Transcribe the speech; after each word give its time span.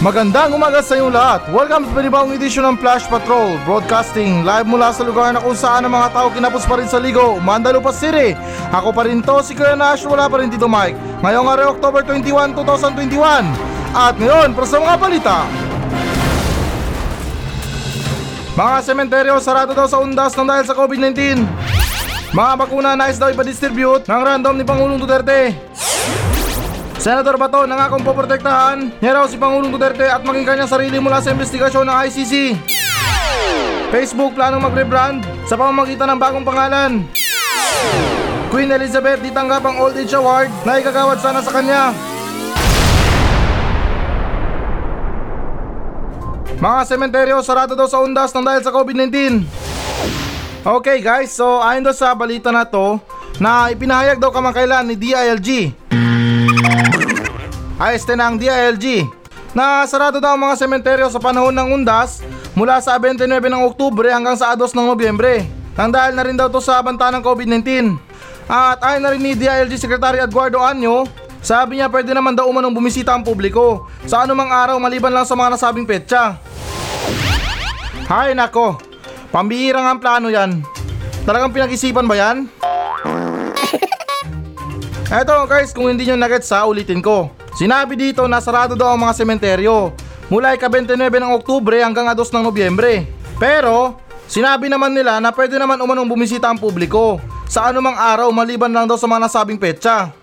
Magandang 0.00 0.56
umaga 0.56 0.80
sa 0.80 0.96
inyong 0.96 1.12
lahat. 1.12 1.44
Welcome 1.52 1.84
sa 1.84 1.92
panibawang 1.92 2.32
edisyon 2.32 2.64
ng 2.72 2.80
Flash 2.80 3.04
Patrol 3.04 3.60
Broadcasting 3.68 4.48
live 4.48 4.64
mula 4.64 4.96
sa 4.96 5.04
lugar 5.04 5.28
na 5.36 5.44
kung 5.44 5.52
saan 5.52 5.84
ang 5.84 5.92
mga 5.92 6.16
tao 6.16 6.32
kinapos 6.32 6.64
pa 6.64 6.80
rin 6.80 6.88
sa 6.88 6.96
ligo, 6.96 7.36
Mandalupa 7.36 7.92
City. 7.92 8.32
Ako 8.72 8.96
pa 8.96 9.04
rin 9.04 9.20
to, 9.20 9.44
si 9.44 9.52
Kuya 9.52 9.76
Nash, 9.76 10.08
wala 10.08 10.24
pa 10.24 10.40
rin 10.40 10.48
dito 10.48 10.64
Mike. 10.72 10.96
Ngayong 11.20 11.48
araw, 11.52 11.66
October 11.76 12.00
21, 12.00 12.56
2021. 12.56 13.44
At 13.92 14.16
ngayon, 14.16 14.56
para 14.56 14.64
sa 14.64 14.80
mga 14.80 14.96
balita. 14.96 15.36
Mga 18.56 18.76
sementeryo 18.80 19.36
sarado 19.36 19.76
daw 19.76 19.84
sa 19.84 20.00
undas 20.00 20.32
ng 20.32 20.48
dahil 20.48 20.64
sa 20.64 20.72
COVID-19. 20.80 21.44
Mga 22.32 22.52
bakuna 22.56 22.96
nais 22.96 23.20
daw 23.20 23.28
ipa-distribute 23.28 24.08
ng 24.08 24.20
random 24.24 24.56
ni 24.56 24.64
Pangulong 24.64 24.96
Duterte. 24.96 25.52
Senator 27.00 27.40
Bato 27.40 27.64
nangakong 27.64 28.04
poprotektahan 28.04 29.00
niya 29.00 29.16
raw 29.16 29.24
si 29.24 29.40
Pangulong 29.40 29.72
Duterte 29.72 30.04
at 30.04 30.20
maging 30.20 30.44
kanyang 30.44 30.68
sarili 30.68 31.00
mula 31.00 31.24
sa 31.24 31.32
investigasyon 31.32 31.88
ng 31.88 31.96
ICC. 31.96 32.34
Facebook 33.88 34.36
planong 34.36 34.60
mag-rebrand 34.60 35.24
sa 35.48 35.56
pamamagitan 35.56 36.12
ng 36.12 36.20
bagong 36.20 36.44
pangalan. 36.44 37.08
Queen 38.52 38.68
Elizabeth 38.68 39.24
di 39.24 39.32
tanggap 39.32 39.64
ang 39.64 39.80
Old 39.80 39.96
Age 39.96 40.12
Award 40.12 40.52
na 40.68 40.76
ikagawad 40.76 41.16
sana 41.24 41.40
sa 41.40 41.56
kanya. 41.56 41.96
Mga 46.60 46.80
sementeryo 46.84 47.40
sarado 47.40 47.72
daw 47.72 47.88
sa 47.88 48.04
undas 48.04 48.36
ng 48.36 48.44
dahil 48.44 48.60
sa 48.60 48.76
COVID-19. 48.76 49.40
Okay 50.68 51.00
guys, 51.00 51.32
so 51.32 51.64
ayon 51.64 51.80
daw 51.80 51.96
sa 51.96 52.12
balita 52.12 52.52
na 52.52 52.68
to 52.68 53.00
na 53.40 53.72
ipinahayag 53.72 54.20
daw 54.20 54.28
kamakailan 54.28 54.84
ni 54.84 55.00
DILG 55.00 55.72
ayos 57.80 58.04
din 58.04 58.20
ang 58.20 58.36
DILG 58.36 59.08
na 59.56 59.88
sarado 59.88 60.20
daw 60.20 60.36
ang 60.36 60.42
mga 60.44 60.60
sementeryo 60.60 61.08
sa 61.08 61.16
panahon 61.16 61.56
ng 61.56 61.80
undas 61.80 62.20
mula 62.52 62.76
sa 62.84 63.00
29 63.00 63.24
ng 63.26 63.64
Oktubre 63.64 64.12
hanggang 64.12 64.36
sa 64.36 64.52
2 64.52 64.76
ng 64.76 64.86
Nobyembre 64.92 65.48
nang 65.80 65.88
dahil 65.88 66.12
na 66.12 66.22
rin 66.28 66.36
daw 66.36 66.52
to 66.52 66.60
sa 66.60 66.84
banta 66.84 67.08
ng 67.08 67.24
COVID-19. 67.24 67.96
At 68.44 68.84
ayon 68.84 69.00
na 69.00 69.10
rin 69.16 69.22
ni 69.24 69.32
DILG 69.32 69.80
Secretary 69.80 70.20
Eduardo 70.20 70.60
Anyo, 70.60 71.08
sabi 71.40 71.80
niya 71.80 71.88
pwede 71.88 72.12
naman 72.12 72.36
daw 72.36 72.44
umanong 72.52 72.76
bumisita 72.76 73.16
ang 73.16 73.24
publiko 73.24 73.88
sa 74.04 74.28
anumang 74.28 74.52
araw 74.52 74.76
maliban 74.76 75.14
lang 75.14 75.24
sa 75.24 75.32
mga 75.32 75.56
nasabing 75.56 75.88
petsa. 75.88 76.36
Hay 78.12 78.36
nako, 78.36 78.76
pambihirang 79.32 79.88
ang 79.88 79.98
plano 80.02 80.28
yan. 80.28 80.60
Talagang 81.24 81.54
pinag-isipan 81.54 82.04
ba 82.04 82.18
yan? 82.18 82.44
Eto 85.22 85.48
guys, 85.48 85.72
kung 85.72 85.88
hindi 85.88 86.04
nyo 86.04 86.20
nagets 86.20 86.52
sa 86.52 86.68
ulitin 86.68 87.00
ko. 87.00 87.39
Sinabi 87.54 87.98
dito 87.98 88.24
na 88.30 88.38
sarado 88.38 88.78
daw 88.78 88.94
ang 88.94 89.00
mga 89.02 89.14
sementeryo 89.18 89.90
mula 90.30 90.54
ika-29 90.54 90.96
ng 90.96 91.32
Oktubre 91.34 91.82
hanggang 91.82 92.06
2 92.06 92.16
ng 92.16 92.46
Nobyembre. 92.46 93.10
Pero, 93.42 93.98
sinabi 94.30 94.70
naman 94.70 94.94
nila 94.94 95.18
na 95.18 95.34
pwede 95.34 95.58
naman 95.58 95.82
umanong 95.82 96.06
bumisita 96.06 96.46
ang 96.46 96.60
publiko 96.60 97.18
sa 97.50 97.66
anumang 97.66 97.98
araw 97.98 98.30
maliban 98.30 98.70
lang 98.70 98.86
daw 98.86 98.94
sa 98.94 99.10
mga 99.10 99.26
nasabing 99.26 99.58
petsa. 99.58 100.14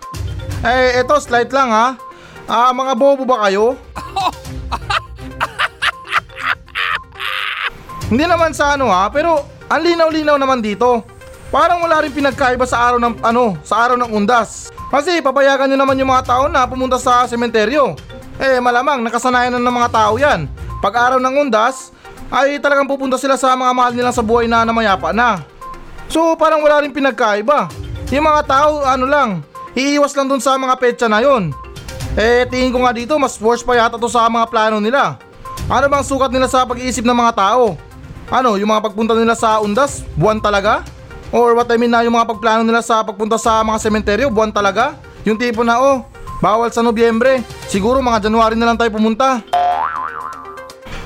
Eh, 0.64 1.03
eto 1.03 1.19
slight 1.19 1.52
lang 1.52 1.69
ha. 1.69 2.00
Ah, 2.47 2.72
mga 2.72 2.95
bobo 2.95 3.28
ba 3.28 3.44
kayo? 3.45 3.75
Hindi 8.08 8.23
naman 8.23 8.56
sa 8.56 8.80
ano 8.80 8.88
ha, 8.88 9.12
pero 9.12 9.44
ang 9.67 9.84
linaw-linaw 9.84 10.39
naman 10.39 10.64
dito. 10.64 11.03
Parang 11.52 11.84
wala 11.84 12.00
rin 12.00 12.16
pinagkaiba 12.16 12.64
sa 12.64 12.88
araw 12.88 13.03
ng 13.03 13.19
ano, 13.19 13.59
sa 13.67 13.84
araw 13.84 14.00
ng 14.00 14.16
undas. 14.16 14.72
Kasi 14.88 15.20
papayagan 15.20 15.68
nyo 15.68 15.78
naman 15.84 16.00
yung 16.00 16.12
mga 16.12 16.26
tao 16.28 16.44
na 16.48 16.64
pumunta 16.64 16.96
sa 16.96 17.28
sementeryo. 17.28 17.96
Eh 18.40 18.64
malamang 18.64 19.04
nakasanayan 19.04 19.52
na 19.56 19.60
ng 19.60 19.76
mga 19.76 19.90
tao 19.92 20.14
yan. 20.16 20.48
Pag 20.80 20.94
araw 20.96 21.20
ng 21.20 21.36
undas, 21.48 21.92
ay 22.32 22.60
talagang 22.60 22.88
pupunta 22.88 23.20
sila 23.20 23.36
sa 23.36 23.56
mga 23.56 23.72
mahal 23.76 23.92
nilang 23.92 24.16
sa 24.16 24.24
buhay 24.24 24.48
na 24.48 24.64
namayapa 24.64 25.12
na. 25.12 25.44
So 26.08 26.36
parang 26.40 26.64
wala 26.64 26.84
rin 26.84 26.96
pinagkaiba. 26.96 27.68
Yung 28.16 28.24
mga 28.24 28.42
tao 28.47 28.88
ano 28.88 29.03
lang, 29.03 29.44
iiwas 29.76 30.16
lang 30.16 30.31
dun 30.31 30.40
sa 30.40 30.56
mga 30.56 30.80
petsa 30.80 31.12
na 31.12 31.20
yon. 31.20 31.52
Eh 32.16 32.47
tingin 32.47 32.72
ko 32.72 32.88
nga 32.88 32.96
dito 32.96 33.14
mas 33.20 33.36
worse 33.38 33.62
pa 33.62 33.76
yata 33.76 34.00
to 34.00 34.08
sa 34.08 34.31
mga 34.31 34.47
plano 34.47 34.80
nila. 34.80 35.20
Ano 35.68 35.86
bang 35.92 36.06
sukat 36.06 36.31
nila 36.31 36.47
sa 36.47 36.64
pag-iisip 36.64 37.03
ng 37.03 37.18
mga 37.18 37.36
tao? 37.36 37.76
Ano, 38.28 38.59
yung 38.59 38.72
mga 38.72 38.84
pagpunta 38.88 39.16
nila 39.16 39.36
sa 39.36 39.59
undas, 39.59 40.03
buwan 40.16 40.40
talaga? 40.40 40.84
Or 41.32 41.52
what 41.60 41.68
I 41.68 41.76
mean 41.76 41.92
na 41.92 42.08
yung 42.08 42.16
mga 42.16 42.30
pagplano 42.30 42.64
nila 42.64 42.80
sa 42.80 43.04
pagpunta 43.04 43.36
sa 43.36 43.60
mga 43.60 43.78
sementeryo, 43.84 44.28
buwan 44.32 44.52
talaga? 44.52 44.96
Yung 45.28 45.36
tipo 45.36 45.60
na 45.60 45.76
oh, 45.76 46.08
bawal 46.40 46.72
sa 46.72 46.80
Nobyembre, 46.80 47.44
siguro 47.68 48.00
mga 48.00 48.32
January 48.32 48.56
na 48.56 48.72
lang 48.72 48.80
tayo 48.80 48.88
pumunta. 48.96 49.44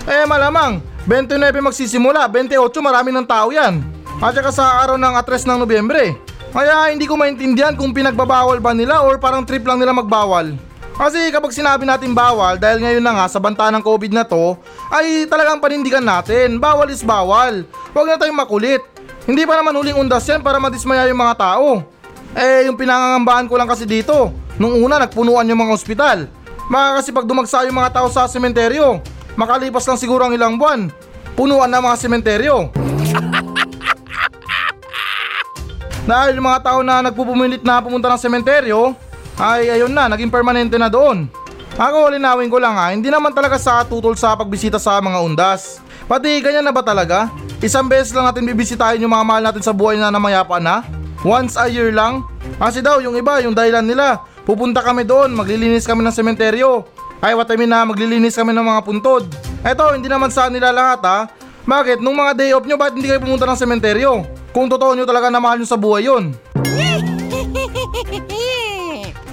Eh 0.05 0.25
malamang, 0.29 0.77
29 1.09 1.41
magsisimula, 1.65 2.29
28 2.29 2.53
marami 2.85 3.09
ng 3.09 3.25
tao 3.25 3.49
yan. 3.49 3.81
At 4.21 4.37
saka 4.37 4.53
sa 4.53 4.85
araw 4.85 5.01
ng 5.01 5.13
atres 5.17 5.49
ng 5.49 5.57
Nobyembre. 5.57 6.13
Kaya 6.53 6.93
hindi 6.93 7.09
ko 7.09 7.17
maintindihan 7.17 7.73
kung 7.73 7.89
pinagbabawal 7.95 8.61
ba 8.61 8.75
nila 8.77 9.01
or 9.01 9.17
parang 9.17 9.41
trip 9.41 9.65
lang 9.65 9.81
nila 9.81 9.95
magbawal. 9.95 10.53
Kasi 10.93 11.33
kapag 11.33 11.55
sinabi 11.55 11.87
natin 11.87 12.13
bawal 12.13 12.61
dahil 12.61 12.83
ngayon 12.83 13.01
na 13.01 13.15
nga 13.17 13.25
sa 13.25 13.41
banta 13.41 13.73
ng 13.73 13.81
COVID 13.81 14.13
na 14.13 14.21
to, 14.21 14.53
ay 14.93 15.25
talagang 15.25 15.57
panindigan 15.57 16.03
natin. 16.03 16.61
Bawal 16.61 16.91
is 16.93 17.01
bawal. 17.01 17.65
Huwag 17.95 18.05
na 18.05 18.19
tayong 18.21 18.37
makulit. 18.37 18.90
Hindi 19.25 19.45
pa 19.45 19.53
naman 19.53 19.77
huling 19.77 20.01
undas 20.01 20.25
yan 20.25 20.41
para 20.41 20.57
madismaya 20.57 21.05
yung 21.05 21.21
mga 21.21 21.37
tao. 21.37 21.85
Eh, 22.33 22.65
yung 22.65 22.79
pinangangambahan 22.79 23.45
ko 23.45 23.53
lang 23.59 23.69
kasi 23.69 23.85
dito, 23.85 24.33
nung 24.57 24.81
una 24.81 24.97
nagpunuan 24.97 25.45
yung 25.45 25.61
mga 25.61 25.77
ospital. 25.77 26.25
Baka 26.71 27.03
kasi 27.03 27.11
pag 27.13 27.27
dumagsa 27.27 27.67
yung 27.67 27.75
mga 27.77 28.01
tao 28.01 28.09
sa 28.09 28.25
sementeryo, 28.25 28.97
makalipas 29.37 29.85
lang 29.85 29.99
siguro 29.99 30.25
ang 30.25 30.33
ilang 30.33 30.57
buwan, 30.57 30.89
punuan 31.35 31.69
na 31.69 31.83
mga 31.83 31.99
sementeryo. 31.99 32.71
Dahil 36.09 36.33
yung 36.39 36.47
mga 36.47 36.63
tao 36.65 36.81
na 36.81 37.05
nagpupumilit 37.05 37.61
na 37.61 37.83
pumunta 37.83 38.09
ng 38.09 38.17
sementeryo, 38.17 38.95
ay 39.37 39.69
ayun 39.69 39.93
na, 39.93 40.09
naging 40.09 40.33
permanente 40.33 40.73
na 40.79 40.89
doon. 40.89 41.29
Ako 41.77 42.09
linawin 42.11 42.51
ko 42.51 42.57
lang 42.57 42.75
ha, 42.75 42.91
hindi 42.91 43.07
naman 43.07 43.31
talaga 43.31 43.55
sa 43.61 43.85
tutol 43.85 44.17
sa 44.17 44.33
pagbisita 44.33 44.81
sa 44.81 44.97
mga 44.97 45.21
undas. 45.21 45.77
Pati 46.11 46.43
ganyan 46.43 46.67
na 46.67 46.75
ba 46.75 46.83
talaga? 46.83 47.31
Isang 47.63 47.87
beses 47.87 48.11
lang 48.11 48.27
natin 48.27 48.43
bibisitahin 48.43 48.99
yung 48.99 49.15
mga 49.15 49.23
mahal 49.23 49.43
natin 49.47 49.63
sa 49.63 49.71
buhay 49.71 49.95
na 49.95 50.11
namayapa 50.11 50.59
na? 50.59 50.83
Once 51.23 51.55
a 51.55 51.71
year 51.71 51.87
lang? 51.95 52.27
Kasi 52.59 52.83
daw 52.83 52.99
yung 52.99 53.15
iba, 53.15 53.39
yung 53.39 53.55
dahilan 53.55 53.79
nila, 53.79 54.19
pupunta 54.43 54.83
kami 54.83 55.07
doon, 55.07 55.31
maglilinis 55.31 55.87
kami 55.87 56.03
ng 56.03 56.11
sementeryo. 56.11 56.83
Ay 57.23 57.31
what 57.31 57.47
I 57.47 57.55
mean 57.55 57.71
na 57.71 57.87
maglilinis 57.87 58.35
kami 58.35 58.51
ng 58.51 58.59
mga 58.59 58.83
puntod. 58.83 59.23
Eto, 59.63 59.95
hindi 59.95 60.11
naman 60.11 60.27
sa 60.35 60.51
nila 60.51 60.75
lahat 60.75 60.99
ha. 61.07 61.19
Bakit? 61.63 62.03
Nung 62.03 62.19
mga 62.19 62.35
day 62.35 62.51
off 62.51 62.67
nyo, 62.67 62.75
bakit 62.75 62.99
hindi 62.99 63.07
kayo 63.07 63.23
pumunta 63.23 63.47
ng 63.47 63.55
sementeryo? 63.55 64.27
Kung 64.51 64.67
totoo 64.67 64.91
nyo 64.91 65.07
talaga 65.07 65.31
na 65.31 65.39
mahal 65.39 65.63
nyo 65.63 65.69
sa 65.69 65.79
buhay 65.79 66.11
yun. 66.11 66.35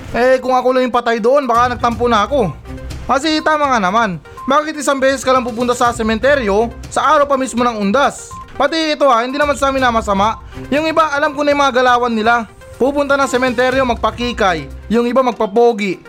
Eh 0.08 0.40
kung 0.40 0.56
ako 0.56 0.72
lang 0.72 0.88
yung 0.88 0.94
patay 0.94 1.20
doon, 1.20 1.44
baka 1.44 1.76
nagtampo 1.76 2.08
na 2.08 2.24
ako. 2.24 2.48
Kasi 3.04 3.44
tama 3.44 3.68
nga 3.68 3.76
naman, 3.76 4.16
bakit 4.48 4.80
isang 4.80 4.96
beses 4.96 5.20
ka 5.20 5.28
lang 5.28 5.44
pupunta 5.44 5.76
sa 5.76 5.92
sementeryo 5.92 6.72
sa 6.88 7.04
araw 7.04 7.28
pa 7.28 7.36
mismo 7.36 7.60
ng 7.60 7.84
undas? 7.84 8.32
Pati 8.56 8.96
ito 8.96 9.04
ha, 9.04 9.20
hindi 9.20 9.36
naman 9.36 9.60
sa 9.60 9.68
amin 9.68 9.84
na 9.84 9.92
masama. 9.92 10.40
Yung 10.72 10.88
iba, 10.88 11.04
alam 11.12 11.36
ko 11.36 11.44
na 11.44 11.52
yung 11.52 11.60
mga 11.60 11.84
galawan 11.84 12.08
nila. 12.08 12.48
Pupunta 12.80 13.12
ng 13.20 13.28
sementeryo 13.28 13.84
magpakikay, 13.84 14.64
yung 14.88 15.04
iba 15.04 15.20
magpapogi. 15.20 16.00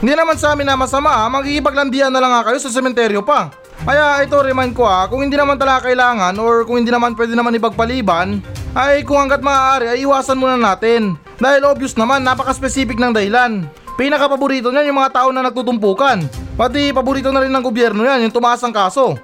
Hindi 0.00 0.12
naman 0.16 0.40
sa 0.40 0.56
amin 0.56 0.64
na 0.64 0.80
masama 0.80 1.12
ha, 1.12 1.28
magkikipaglandian 1.28 2.08
na 2.08 2.24
lang 2.24 2.32
nga 2.32 2.48
kayo 2.48 2.58
sa 2.58 2.72
sementeryo 2.72 3.20
pa. 3.20 3.52
Kaya 3.84 4.24
ito 4.24 4.40
remind 4.40 4.72
ko 4.72 4.88
ha, 4.88 5.04
kung 5.04 5.20
hindi 5.20 5.36
naman 5.36 5.60
talaga 5.60 5.92
kailangan 5.92 6.32
or 6.40 6.64
kung 6.64 6.80
hindi 6.80 6.88
naman 6.88 7.12
pwede 7.12 7.36
naman 7.36 7.52
ipagpaliban, 7.60 8.40
ay 8.72 9.04
kung 9.04 9.28
hanggat 9.28 9.44
maaari 9.44 9.92
ay 9.92 10.08
iwasan 10.08 10.40
muna 10.40 10.56
natin. 10.56 11.20
Dahil 11.36 11.68
obvious 11.68 12.00
naman, 12.00 12.24
napaka-specific 12.24 12.96
ng 12.96 13.12
dahilan. 13.12 13.68
Pinaka-paborito 13.92 14.72
niyan 14.72 14.88
yung 14.88 14.98
mga 15.04 15.12
tao 15.12 15.28
na 15.30 15.44
nagtutumpukan. 15.44 16.24
Pati 16.56 16.92
paborito 16.96 17.28
na 17.28 17.44
rin 17.44 17.52
ng 17.52 17.64
gobyerno 17.64 18.00
yan, 18.04 18.24
yung 18.24 18.34
tumaas 18.34 18.64
ang 18.64 18.72
kaso. 18.72 19.16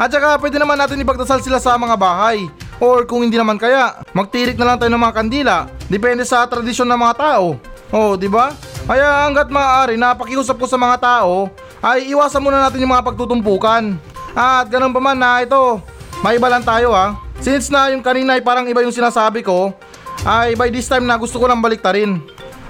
At 0.00 0.08
saka 0.08 0.40
pwede 0.40 0.56
naman 0.56 0.80
natin 0.80 1.00
ipagdasal 1.00 1.44
sila 1.44 1.60
sa 1.60 1.76
mga 1.76 1.96
bahay. 1.96 2.48
Or 2.80 3.04
kung 3.04 3.20
hindi 3.20 3.36
naman 3.36 3.60
kaya, 3.60 4.00
magtirik 4.16 4.56
na 4.56 4.72
lang 4.72 4.76
tayo 4.80 4.88
ng 4.88 5.04
mga 5.04 5.16
kandila. 5.16 5.56
Depende 5.92 6.24
sa 6.24 6.48
tradisyon 6.48 6.88
ng 6.88 6.96
mga 6.96 7.14
tao. 7.20 7.60
Oh, 7.92 8.16
di 8.16 8.24
ba? 8.24 8.56
Kaya 8.88 9.28
hanggat 9.28 9.52
maaari 9.52 10.00
na 10.00 10.16
pakiusap 10.16 10.56
ko 10.56 10.64
sa 10.64 10.80
mga 10.80 10.96
tao, 10.96 11.52
ay 11.84 12.08
iwasan 12.08 12.40
muna 12.40 12.64
natin 12.64 12.80
yung 12.80 12.96
mga 12.96 13.04
pagtutumpukan. 13.12 14.00
At 14.32 14.72
ganun 14.72 14.96
pa 14.96 15.00
man 15.04 15.20
na 15.20 15.44
ito, 15.44 15.84
may 16.24 16.40
iba 16.40 16.48
lang 16.48 16.64
tayo 16.64 16.96
ha. 16.96 17.16
Since 17.40 17.68
na 17.72 17.92
yung 17.92 18.04
kanina 18.04 18.36
ay 18.36 18.44
parang 18.44 18.68
iba 18.68 18.80
yung 18.80 18.92
sinasabi 18.92 19.44
ko, 19.44 19.76
ay 20.24 20.56
by 20.56 20.68
this 20.68 20.88
time 20.88 21.08
na 21.08 21.16
gusto 21.16 21.40
ko 21.40 21.48
lang 21.48 21.60
baliktarin. 21.60 22.20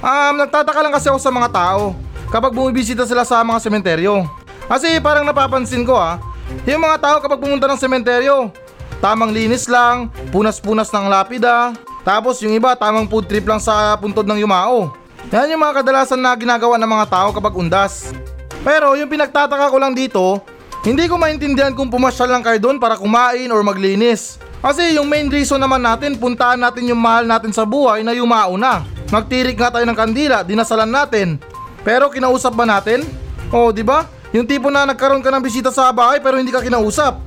Um, 0.01 0.35
nagtataka 0.39 0.81
lang 0.81 0.95
kasi 0.95 1.13
ako 1.13 1.21
sa 1.21 1.33
mga 1.35 1.49
tao 1.53 1.93
kapag 2.31 2.55
bumibisita 2.55 3.05
sila 3.05 3.27
sa 3.27 3.43
mga 3.43 3.59
sementeryo. 3.61 4.25
Kasi 4.71 5.03
parang 5.03 5.27
napapansin 5.27 5.83
ko 5.83 5.99
ha, 5.99 6.23
yung 6.63 6.83
mga 6.83 6.99
tao 7.03 7.17
kapag 7.19 7.43
pumunta 7.43 7.67
ng 7.67 7.81
sementeryo, 7.81 8.55
tamang 9.03 9.35
linis 9.35 9.67
lang, 9.67 10.07
punas-punas 10.31 10.95
ng 10.95 11.11
lapida, 11.11 11.75
tapos 12.07 12.39
yung 12.41 12.55
iba 12.55 12.79
tamang 12.79 13.11
food 13.11 13.27
trip 13.27 13.45
lang 13.45 13.59
sa 13.59 13.99
puntod 13.99 14.25
ng 14.25 14.41
yumao. 14.41 14.95
Yan 15.35 15.53
yung 15.53 15.63
mga 15.63 15.83
kadalasan 15.83 16.23
na 16.23 16.33
ginagawa 16.39 16.79
ng 16.81 16.91
mga 16.91 17.07
tao 17.11 17.29
kapag 17.35 17.55
undas. 17.55 18.15
Pero 18.65 18.97
yung 18.97 19.11
pinagtataka 19.11 19.69
ko 19.69 19.77
lang 19.77 19.93
dito, 19.93 20.41
hindi 20.81 21.05
ko 21.11 21.21
maintindihan 21.21 21.77
kung 21.77 21.93
pumasyal 21.93 22.31
lang 22.31 22.41
kayo 22.41 22.57
doon 22.57 22.81
para 22.81 22.97
kumain 22.97 23.53
or 23.53 23.61
maglinis. 23.61 24.41
Kasi 24.61 25.01
yung 25.01 25.09
main 25.09 25.33
reason 25.33 25.57
naman 25.57 25.81
natin, 25.81 26.21
puntaan 26.21 26.61
natin 26.61 26.93
yung 26.93 27.01
mahal 27.01 27.25
natin 27.25 27.49
sa 27.49 27.65
buhay 27.65 28.05
na 28.05 28.13
yumao 28.13 28.61
na. 28.61 28.85
Nagtirik 29.09 29.57
nga 29.57 29.73
tayo 29.73 29.89
ng 29.89 29.97
kandila, 29.97 30.45
dinasalan 30.45 30.93
natin. 30.93 31.41
Pero 31.81 32.13
kinausap 32.13 32.53
ba 32.53 32.69
natin? 32.69 33.09
Oh, 33.49 33.73
di 33.73 33.81
ba? 33.81 34.05
Yung 34.37 34.45
tipo 34.45 34.69
na 34.69 34.85
nagkaroon 34.85 35.25
ka 35.25 35.33
ng 35.33 35.43
bisita 35.43 35.73
sa 35.73 35.89
bahay 35.91 36.21
pero 36.21 36.37
hindi 36.37 36.53
ka 36.53 36.61
kinausap. 36.61 37.17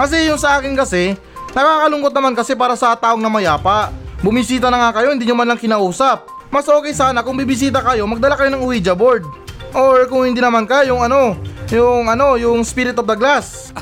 Kasi 0.00 0.32
yung 0.32 0.40
sa 0.40 0.56
akin 0.56 0.72
kasi, 0.72 1.12
nakakalungkot 1.52 2.16
naman 2.16 2.32
kasi 2.32 2.56
para 2.56 2.72
sa 2.72 2.96
taong 2.96 3.20
na 3.20 3.28
mayapa. 3.28 3.92
Bumisita 4.24 4.72
na 4.72 4.88
nga 4.88 4.96
kayo, 4.96 5.12
hindi 5.12 5.28
nyo 5.28 5.36
man 5.36 5.52
lang 5.52 5.60
kinausap. 5.60 6.24
Mas 6.48 6.64
okay 6.64 6.96
sana 6.96 7.20
kung 7.20 7.36
bibisita 7.36 7.84
kayo, 7.84 8.08
magdala 8.08 8.32
kayo 8.32 8.48
ng 8.48 8.64
Ouija 8.64 8.96
board. 8.96 9.28
Or 9.76 10.08
kung 10.08 10.24
hindi 10.24 10.40
naman 10.40 10.64
ka, 10.64 10.88
yung 10.88 11.04
ano, 11.04 11.36
yung 11.70 12.10
ano, 12.10 12.34
yung 12.34 12.66
spirit 12.66 12.98
of 12.98 13.06
the 13.06 13.14
glass. 13.14 13.70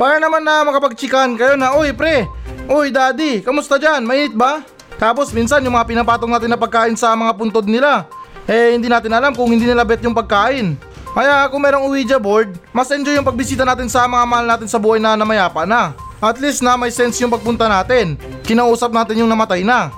Para 0.00 0.16
naman 0.18 0.42
na 0.42 0.66
makapagchikan 0.66 1.38
kayo 1.38 1.54
na, 1.54 1.78
Uy 1.78 1.94
pre, 1.94 2.26
uy 2.66 2.90
daddy, 2.90 3.38
kamusta 3.44 3.78
dyan? 3.78 4.02
Mainit 4.02 4.34
ba? 4.34 4.66
Tapos 4.98 5.30
minsan 5.30 5.62
yung 5.62 5.76
mga 5.76 5.86
pinapatong 5.86 6.32
natin 6.32 6.50
na 6.50 6.58
pagkain 6.58 6.98
sa 6.98 7.14
mga 7.14 7.38
puntod 7.38 7.68
nila, 7.68 8.08
eh 8.48 8.74
hindi 8.74 8.90
natin 8.90 9.14
alam 9.14 9.36
kung 9.36 9.52
hindi 9.52 9.68
nila 9.68 9.86
bet 9.86 10.02
yung 10.02 10.16
pagkain. 10.16 10.74
Kaya 11.12 11.44
kung 11.52 11.60
merong 11.60 11.92
Ouija 11.92 12.16
board, 12.16 12.56
mas 12.72 12.88
enjoy 12.88 13.12
yung 13.12 13.28
pagbisita 13.28 13.68
natin 13.68 13.84
sa 13.86 14.08
mga 14.08 14.24
mahal 14.24 14.48
natin 14.48 14.64
sa 14.64 14.80
buhay 14.80 14.96
na 14.96 15.12
namayapa 15.12 15.68
na. 15.68 15.92
At 16.22 16.38
least 16.40 16.64
na 16.64 16.78
may 16.78 16.88
sense 16.88 17.20
yung 17.20 17.34
pagpunta 17.34 17.68
natin. 17.68 18.16
Kinausap 18.46 18.94
natin 18.94 19.20
yung 19.20 19.28
namatay 19.28 19.66
na. 19.66 19.90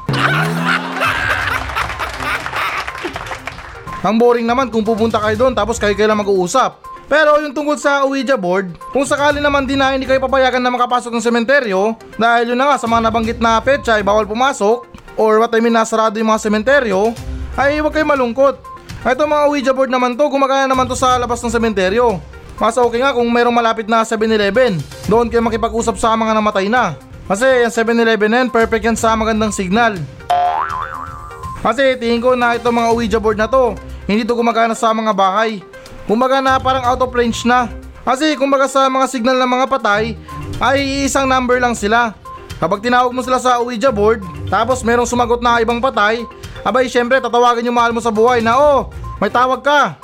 Ang 4.04 4.20
boring 4.20 4.44
naman 4.44 4.68
kung 4.68 4.84
pupunta 4.84 5.16
kayo 5.16 5.48
doon 5.48 5.56
tapos 5.56 5.80
kayo 5.80 5.96
kayo 5.96 6.12
lang 6.12 6.20
mag-uusap. 6.20 6.76
Pero 7.08 7.40
yung 7.40 7.56
tungkol 7.56 7.80
sa 7.80 8.04
Ouija 8.04 8.36
board, 8.36 8.76
kung 8.92 9.08
sakali 9.08 9.40
naman 9.40 9.64
din 9.64 9.80
na 9.80 9.96
hindi 9.96 10.04
kayo 10.04 10.20
papayagan 10.20 10.60
na 10.60 10.68
makapasok 10.68 11.08
ng 11.08 11.24
sementeryo, 11.24 11.96
dahil 12.20 12.52
yun 12.52 12.58
na 12.60 12.68
nga 12.68 12.76
sa 12.76 12.84
mga 12.84 13.00
nabanggit 13.08 13.38
na 13.40 13.56
petsa 13.64 13.96
ay 13.96 14.04
bawal 14.04 14.28
pumasok, 14.28 14.84
or 15.16 15.40
what 15.40 15.52
I 15.56 15.60
mean 15.60 15.72
nasarado 15.72 16.20
yung 16.20 16.28
mga 16.28 16.44
sementeryo, 16.44 17.16
ay 17.56 17.80
huwag 17.80 17.96
kayo 17.96 18.04
malungkot. 18.04 18.60
Ito 19.04 19.24
mga 19.24 19.44
Ouija 19.48 19.72
board 19.72 19.92
naman 19.92 20.16
to, 20.20 20.28
gumagana 20.28 20.68
naman 20.68 20.84
to 20.84 20.96
sa 20.96 21.16
labas 21.16 21.40
ng 21.40 21.52
sementeryo. 21.52 22.20
Mas 22.60 22.76
okay 22.76 23.00
nga 23.00 23.16
kung 23.16 23.28
mayroong 23.28 23.56
malapit 23.56 23.88
na 23.88 24.04
7-Eleven, 24.04 24.80
doon 25.08 25.32
kayo 25.32 25.40
makipag-usap 25.44 25.96
sa 25.96 26.12
mga 26.12 26.36
namatay 26.36 26.68
na. 26.68 26.96
Kasi 27.24 27.44
yung 27.64 27.72
7-Eleven 27.72 28.28
na 28.28 28.36
yan, 28.44 28.48
perfect 28.52 28.84
yan 28.84 28.96
sa 28.96 29.16
magandang 29.16 29.52
signal. 29.52 29.96
Kasi 31.64 31.96
tingin 31.96 32.20
ko 32.20 32.36
na 32.36 32.60
itong 32.60 32.76
mga 32.76 32.88
Ouija 32.92 33.18
board 33.20 33.40
na 33.40 33.48
to, 33.48 33.72
hindi 34.04 34.22
to 34.24 34.36
gumagana 34.36 34.76
sa 34.76 34.92
mga 34.92 35.12
bahay. 35.16 35.64
Kumbaga 36.04 36.44
na 36.44 36.60
parang 36.60 36.84
out 36.84 37.00
of 37.00 37.12
range 37.12 37.48
na. 37.48 37.68
Kasi 38.04 38.36
kumbaga 38.36 38.68
sa 38.68 38.84
mga 38.92 39.08
signal 39.08 39.40
ng 39.40 39.50
mga 39.50 39.66
patay, 39.66 40.12
ay 40.60 41.08
isang 41.08 41.24
number 41.24 41.56
lang 41.56 41.72
sila. 41.72 42.12
Kapag 42.60 42.84
tinawag 42.84 43.10
mo 43.16 43.24
sila 43.24 43.40
sa 43.40 43.58
Ouija 43.64 43.88
board, 43.88 44.20
tapos 44.52 44.84
merong 44.84 45.08
sumagot 45.08 45.40
na 45.40 45.64
ibang 45.64 45.80
patay, 45.80 46.20
abay 46.60 46.86
syempre 46.86 47.16
tatawagin 47.18 47.64
yung 47.64 47.76
mahal 47.76 47.96
mo 47.96 48.00
sa 48.04 48.12
buhay 48.12 48.44
na 48.44 48.60
oh, 48.60 48.92
may 49.18 49.32
tawag 49.32 49.64
ka. 49.64 49.96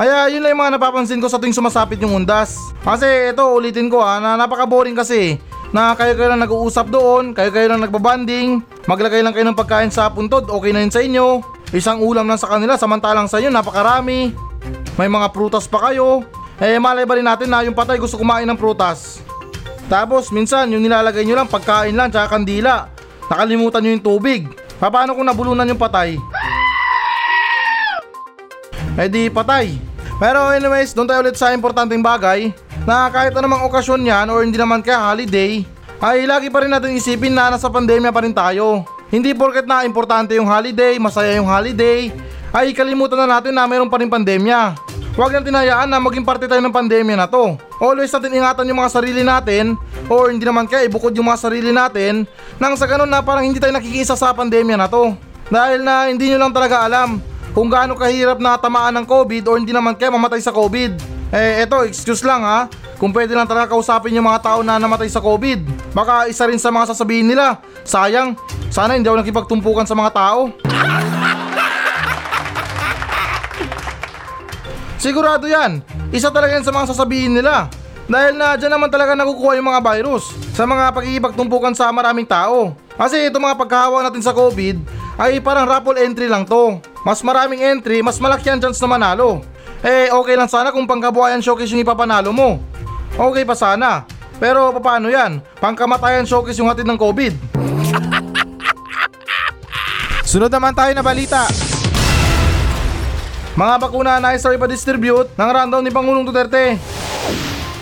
Kaya 0.00 0.32
yun 0.32 0.40
lang 0.40 0.56
yung 0.56 0.62
mga 0.64 0.80
napapansin 0.80 1.20
ko 1.20 1.28
sa 1.28 1.36
tuwing 1.36 1.52
sumasapit 1.52 2.00
yung 2.00 2.24
undas. 2.24 2.56
Kasi 2.80 3.36
ito 3.36 3.44
ulitin 3.52 3.92
ko 3.92 4.00
ha, 4.00 4.16
na 4.16 4.32
napaka-boring 4.40 4.96
kasi 4.96 5.36
na 5.70 5.94
kayo-kayo 5.94 6.34
lang 6.34 6.42
nag-uusap 6.42 6.90
doon, 6.90 7.30
kayo-kayo 7.30 7.70
lang 7.70 7.82
nagbabanding, 7.86 8.58
maglagay 8.90 9.22
lang 9.22 9.30
kayo 9.30 9.46
ng 9.46 9.58
pagkain 9.58 9.90
sa 9.90 10.10
puntod, 10.10 10.50
okay 10.50 10.74
na 10.74 10.82
yun 10.82 10.92
sa 10.92 11.02
inyo. 11.02 11.26
Isang 11.70 12.02
ulam 12.02 12.26
lang 12.26 12.38
sa 12.38 12.50
kanila, 12.50 12.74
samantalang 12.74 13.30
sa 13.30 13.38
inyo 13.38 13.54
napakarami. 13.54 14.34
May 14.98 15.06
mga 15.06 15.30
prutas 15.30 15.70
pa 15.70 15.90
kayo. 15.90 16.26
Eh 16.58 16.76
malay 16.76 17.06
ba 17.06 17.16
rin 17.16 17.24
natin 17.24 17.48
na 17.48 17.62
yung 17.62 17.72
patay 17.72 17.96
gusto 17.96 18.18
kumain 18.18 18.44
ng 18.44 18.58
prutas. 18.58 19.22
Tapos 19.86 20.34
minsan 20.34 20.68
yung 20.74 20.82
nilalagay 20.82 21.22
nyo 21.24 21.38
lang 21.38 21.48
pagkain 21.48 21.94
lang 21.94 22.10
tsaka 22.10 22.36
kandila. 22.36 22.90
Nakalimutan 23.30 23.80
nyo 23.80 23.90
yung 23.94 24.04
tubig. 24.04 24.50
Paano 24.76 25.14
kung 25.14 25.24
nabulunan 25.24 25.70
yung 25.70 25.78
patay? 25.78 26.18
Eh 28.98 29.08
di 29.08 29.30
patay. 29.30 29.78
Pero 30.20 30.52
anyways, 30.52 30.92
doon 30.92 31.08
tayo 31.08 31.22
ulit 31.24 31.38
sa 31.38 31.54
importanteng 31.54 32.02
bagay 32.04 32.52
na 32.88 33.12
kahit 33.12 33.36
anumang 33.36 33.64
okasyon 33.68 34.08
yan 34.08 34.26
or 34.32 34.40
hindi 34.40 34.56
naman 34.56 34.80
kaya 34.80 35.00
holiday, 35.00 35.64
ay 36.00 36.24
lagi 36.24 36.48
pa 36.48 36.64
rin 36.64 36.72
natin 36.72 36.96
isipin 36.96 37.36
na 37.36 37.52
nasa 37.52 37.68
pandemya 37.68 38.08
pa 38.08 38.24
rin 38.24 38.32
tayo. 38.32 38.84
Hindi 39.10 39.34
porket 39.36 39.66
na 39.66 39.84
importante 39.84 40.38
yung 40.38 40.46
holiday, 40.48 40.96
masaya 40.96 41.36
yung 41.36 41.50
holiday, 41.50 42.08
ay 42.54 42.72
kalimutan 42.72 43.26
na 43.26 43.38
natin 43.38 43.52
na 43.52 43.66
mayroon 43.66 43.90
pa 43.90 44.00
rin 44.00 44.08
pandemya. 44.08 44.78
Huwag 45.18 45.34
natin 45.34 45.52
hayaan 45.52 45.90
na 45.90 45.98
maging 45.98 46.22
parte 46.22 46.46
tayo 46.46 46.62
ng 46.62 46.72
pandemya 46.72 47.18
na 47.18 47.26
to. 47.26 47.58
Always 47.82 48.14
natin 48.14 48.40
ingatan 48.40 48.70
yung 48.70 48.78
mga 48.78 48.92
sarili 48.94 49.22
natin 49.26 49.74
or 50.06 50.30
hindi 50.30 50.46
naman 50.46 50.70
kaya 50.70 50.86
ibukod 50.86 51.12
yung 51.12 51.26
mga 51.26 51.50
sarili 51.50 51.74
natin 51.74 52.24
nang 52.62 52.78
sa 52.78 52.86
ganun 52.86 53.10
na 53.10 53.20
parang 53.20 53.42
hindi 53.42 53.58
tayo 53.58 53.74
nakikisa 53.74 54.14
sa 54.14 54.30
pandemya 54.30 54.78
na 54.78 54.86
to. 54.86 55.12
Dahil 55.50 55.82
na 55.82 56.06
hindi 56.08 56.30
nyo 56.30 56.46
lang 56.46 56.54
talaga 56.54 56.86
alam 56.86 57.18
kung 57.50 57.66
gaano 57.66 57.98
kahirap 57.98 58.38
na 58.38 58.54
tamaan 58.54 58.94
ng 59.02 59.06
COVID 59.06 59.50
o 59.50 59.58
hindi 59.58 59.74
naman 59.74 59.98
kaya 59.98 60.14
mamatay 60.14 60.38
sa 60.38 60.54
COVID. 60.54 61.19
Eh 61.30 61.62
eto, 61.62 61.86
excuse 61.86 62.26
lang 62.26 62.42
ha. 62.42 62.66
Kung 62.98 63.14
pwede 63.14 63.38
lang 63.38 63.46
talaga 63.46 63.72
kausapin 63.72 64.18
yung 64.18 64.26
mga 64.26 64.42
tao 64.42 64.60
na 64.66 64.82
namatay 64.82 65.06
sa 65.06 65.22
COVID. 65.22 65.94
Baka 65.94 66.26
isa 66.26 66.44
rin 66.50 66.58
sa 66.58 66.74
mga 66.74 66.90
sasabihin 66.90 67.30
nila. 67.30 67.62
Sayang, 67.86 68.34
sana 68.66 68.98
hindi 68.98 69.06
ako 69.06 69.22
nakipagtumpukan 69.22 69.86
sa 69.86 69.94
mga 69.94 70.10
tao. 70.10 70.50
Sigurado 75.00 75.48
yan. 75.48 75.80
Isa 76.12 76.28
talaga 76.28 76.58
yan 76.58 76.66
sa 76.66 76.74
mga 76.74 76.90
sasabihin 76.92 77.32
nila. 77.32 77.70
Dahil 78.10 78.34
na 78.34 78.58
dyan 78.58 78.74
naman 78.74 78.90
talaga 78.90 79.14
nakukuha 79.14 79.54
yung 79.54 79.70
mga 79.70 79.80
virus 79.86 80.34
sa 80.50 80.66
mga 80.66 80.90
pagkikipagtumpukan 80.90 81.78
sa 81.78 81.94
maraming 81.94 82.26
tao. 82.26 82.74
Kasi 82.98 83.30
itong 83.30 83.46
mga 83.46 83.56
pagkahawa 83.56 84.02
natin 84.02 84.20
sa 84.20 84.34
COVID 84.34 84.82
ay 85.14 85.38
parang 85.38 85.64
raffle 85.64 85.94
entry 85.94 86.26
lang 86.26 86.42
to. 86.42 86.82
Mas 87.06 87.22
maraming 87.22 87.62
entry, 87.62 88.02
mas 88.02 88.18
malaki 88.18 88.50
ang 88.50 88.60
chance 88.60 88.82
na 88.82 88.90
manalo. 88.90 89.46
Eh 89.80 90.12
okay 90.12 90.36
lang 90.36 90.48
sana 90.48 90.68
kung 90.68 90.84
pangkabuhayan 90.84 91.40
showcase 91.40 91.72
yung 91.72 91.80
ipapanalo 91.80 92.36
mo. 92.36 92.60
Okay 93.16 93.48
pa 93.48 93.56
sana. 93.56 94.04
Pero 94.36 94.72
paano 94.80 95.08
yan? 95.08 95.40
Pangkamatayan 95.60 96.28
showcase 96.28 96.60
yung 96.60 96.68
hatid 96.68 96.88
ng 96.88 97.00
COVID. 97.00 97.32
Sunod 100.30 100.52
naman 100.52 100.76
tayo 100.76 100.92
na 100.92 101.04
balita. 101.04 101.48
Mga 103.56 103.74
bakuna 103.76 104.16
na 104.20 104.32
isa 104.32 104.52
ipa-distribute 104.52 105.32
ng 105.36 105.50
random 105.52 105.84
ni 105.84 105.92
Pangulong 105.92 106.24
Duterte. 106.24 106.80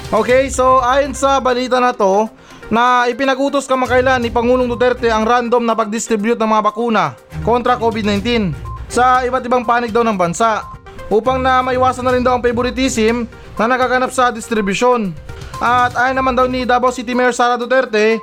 Okay, 0.08 0.48
so 0.48 0.80
ayon 0.80 1.12
sa 1.12 1.38
balita 1.38 1.78
na 1.78 1.92
to, 1.92 2.26
na 2.72 3.04
ipinagutos 3.08 3.68
kamakailan 3.68 4.20
ni 4.20 4.32
Pangulong 4.32 4.68
Duterte 4.68 5.08
ang 5.12 5.24
random 5.24 5.64
na 5.64 5.76
pag-distribute 5.76 6.40
ng 6.40 6.48
mga 6.48 6.62
bakuna 6.64 7.04
kontra 7.44 7.76
COVID-19 7.76 8.52
sa 8.88 9.24
iba't 9.24 9.44
ibang 9.44 9.64
panig 9.64 9.92
daw 9.92 10.04
ng 10.04 10.16
bansa 10.16 10.64
upang 11.08 11.40
na 11.40 11.64
maiwasan 11.64 12.04
na 12.04 12.12
rin 12.14 12.24
daw 12.24 12.36
ang 12.36 12.44
favoritism 12.44 13.24
na 13.56 13.64
nagaganap 13.68 14.12
sa 14.12 14.28
distribusyon. 14.32 15.12
At 15.58 15.96
ayon 15.98 16.16
naman 16.20 16.38
daw 16.38 16.46
ni 16.46 16.62
Davao 16.62 16.94
City 16.94 17.16
Mayor 17.16 17.34
Sara 17.34 17.58
Duterte 17.58 18.22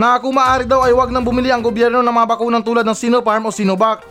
na 0.00 0.18
kung 0.18 0.34
maaari 0.34 0.66
daw 0.66 0.82
ay 0.82 0.90
wag 0.96 1.12
nang 1.12 1.22
bumili 1.22 1.52
ang 1.52 1.62
gobyerno 1.62 2.02
ng 2.02 2.14
mga 2.14 2.26
bakunang 2.26 2.64
tulad 2.64 2.82
ng 2.82 2.96
Sinopharm 2.96 3.46
o 3.46 3.54
Sinovac 3.54 4.02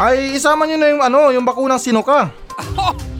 ay 0.00 0.32
isama 0.32 0.64
nyo 0.64 0.76
na 0.80 0.88
yung 0.88 1.02
ano, 1.04 1.28
yung 1.34 1.44
bakunang 1.44 1.76
Sinoka. 1.82 2.32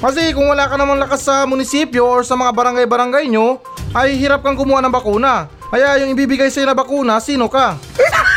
Kasi 0.00 0.32
kung 0.32 0.48
wala 0.48 0.64
ka 0.64 0.80
namang 0.80 0.96
lakas 0.96 1.28
sa 1.28 1.44
munisipyo 1.44 2.08
or 2.08 2.24
sa 2.24 2.32
mga 2.32 2.56
barangay-barangay 2.56 3.28
nyo, 3.28 3.60
ay 3.92 4.16
hirap 4.16 4.40
kang 4.40 4.56
kumuha 4.56 4.80
ng 4.80 4.88
bakuna. 4.88 5.52
Kaya 5.68 6.00
yung 6.00 6.16
ibibigay 6.16 6.48
sa'yo 6.48 6.64
na 6.64 6.72
bakuna, 6.72 7.20
sino 7.20 7.52
ka? 7.52 7.76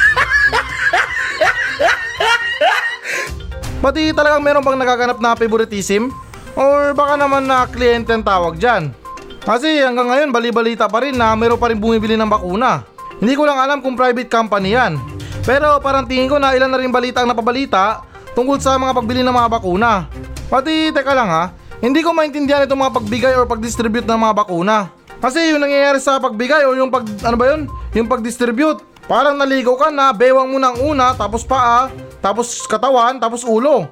Pati 3.84 4.16
talagang 4.16 4.40
meron 4.40 4.63
bang 4.63 4.80
nagaganap 4.80 5.20
na 5.20 5.36
favoritism? 5.36 6.08
Or 6.56 6.96
baka 6.96 7.20
naman 7.20 7.44
na 7.44 7.68
kliyente 7.68 8.16
ang 8.16 8.24
tawag 8.24 8.56
dyan? 8.56 8.96
Kasi 9.44 9.84
hanggang 9.84 10.08
ngayon 10.08 10.32
bali-balita 10.32 10.88
pa 10.88 11.04
rin 11.04 11.20
na 11.20 11.36
meron 11.36 11.60
pa 11.60 11.68
rin 11.68 11.75
bumibili 11.75 12.16
ng 12.16 12.32
bakuna. 12.32 12.88
Hindi 13.20 13.36
ko 13.36 13.44
lang 13.44 13.60
alam 13.60 13.84
kung 13.84 14.00
private 14.00 14.32
company 14.32 14.72
yan. 14.72 14.96
Pero 15.44 15.84
parang 15.84 16.08
tingin 16.08 16.32
ko 16.32 16.40
na 16.40 16.56
ilan 16.56 16.72
na 16.72 16.80
rin 16.80 16.96
balita 16.96 17.28
ang 17.28 17.36
napabalita 17.36 18.08
tungkol 18.32 18.56
sa 18.63 18.80
mga 18.80 18.96
pagbili 18.96 19.20
ng 19.20 19.36
mga 19.36 19.52
bakuna. 19.52 20.08
Pati 20.48 20.96
teka 20.96 21.12
lang 21.12 21.28
ha, 21.28 21.52
hindi 21.84 22.00
ko 22.00 22.16
maintindihan 22.16 22.63
itong 22.63 22.80
mga 22.80 22.96
pagbigay 23.04 23.34
or 23.36 23.44
pag-distribute 23.44 24.08
ng 24.08 24.16
mga 24.16 24.32
bakuna. 24.32 24.96
Kasi 25.20 25.52
yung 25.52 25.60
nangyayari 25.60 26.00
sa 26.00 26.24
pagbigay 26.24 26.63
o 26.63 26.72
yung 26.72 26.88
pag, 26.88 27.04
ano 27.04 27.36
ba 27.36 27.52
yun? 27.52 27.68
Yung 27.92 28.08
pag-distribute. 28.08 28.80
Parang 29.12 29.36
naligaw 29.36 29.75
ka 29.75 29.88
na, 29.92 30.16
bewang 30.16 30.48
mo 30.48 30.56
ng 30.56 30.80
una, 30.88 31.12
tapos 31.12 31.44
paa, 31.44 31.92
tapos 32.24 32.63
katawan, 32.72 33.20
tapos 33.20 33.44
ulo. 33.44 33.92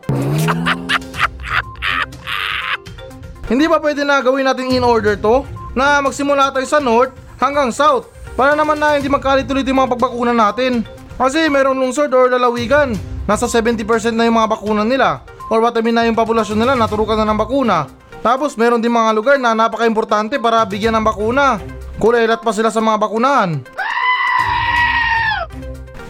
Hindi 3.52 3.68
ba 3.68 3.84
pwede 3.84 4.08
na 4.08 4.24
gawin 4.24 4.48
natin 4.48 4.72
in 4.72 4.88
order 4.88 5.20
to? 5.20 5.44
Na 5.76 6.00
magsimula 6.00 6.56
tayo 6.56 6.64
sa 6.64 6.80
north 6.80 7.12
hanggang 7.36 7.76
south 7.76 8.08
para 8.40 8.56
naman 8.56 8.80
na 8.80 8.96
hindi 8.96 9.12
magkalitulit 9.12 9.68
yung 9.68 9.84
mga 9.84 9.92
pagbakuna 10.00 10.32
natin. 10.32 10.88
Kasi 11.20 11.52
merong 11.52 11.76
lungsod 11.76 12.08
or 12.16 12.32
lalawigan, 12.32 12.96
nasa 13.28 13.52
70% 13.52 14.16
na 14.16 14.24
yung 14.24 14.40
mga 14.40 14.48
bakuna 14.56 14.88
nila 14.88 15.28
or 15.52 15.60
what 15.60 15.76
I 15.76 15.84
mean 15.84 16.00
na 16.00 16.08
yung 16.08 16.16
populasyon 16.16 16.56
nila 16.56 16.80
naturukan 16.80 17.20
na 17.20 17.28
ng 17.28 17.36
bakuna. 17.36 17.92
Tapos 18.24 18.56
meron 18.56 18.80
din 18.80 18.96
mga 18.96 19.12
lugar 19.12 19.36
na 19.36 19.52
napaka-importante 19.52 20.40
para 20.40 20.64
bigyan 20.64 20.96
ng 20.96 21.04
bakuna. 21.04 21.60
Kulay 22.00 22.24
lahat 22.24 22.40
pa 22.40 22.56
sila 22.56 22.72
sa 22.72 22.80
mga 22.80 22.96
bakunahan. 22.96 23.60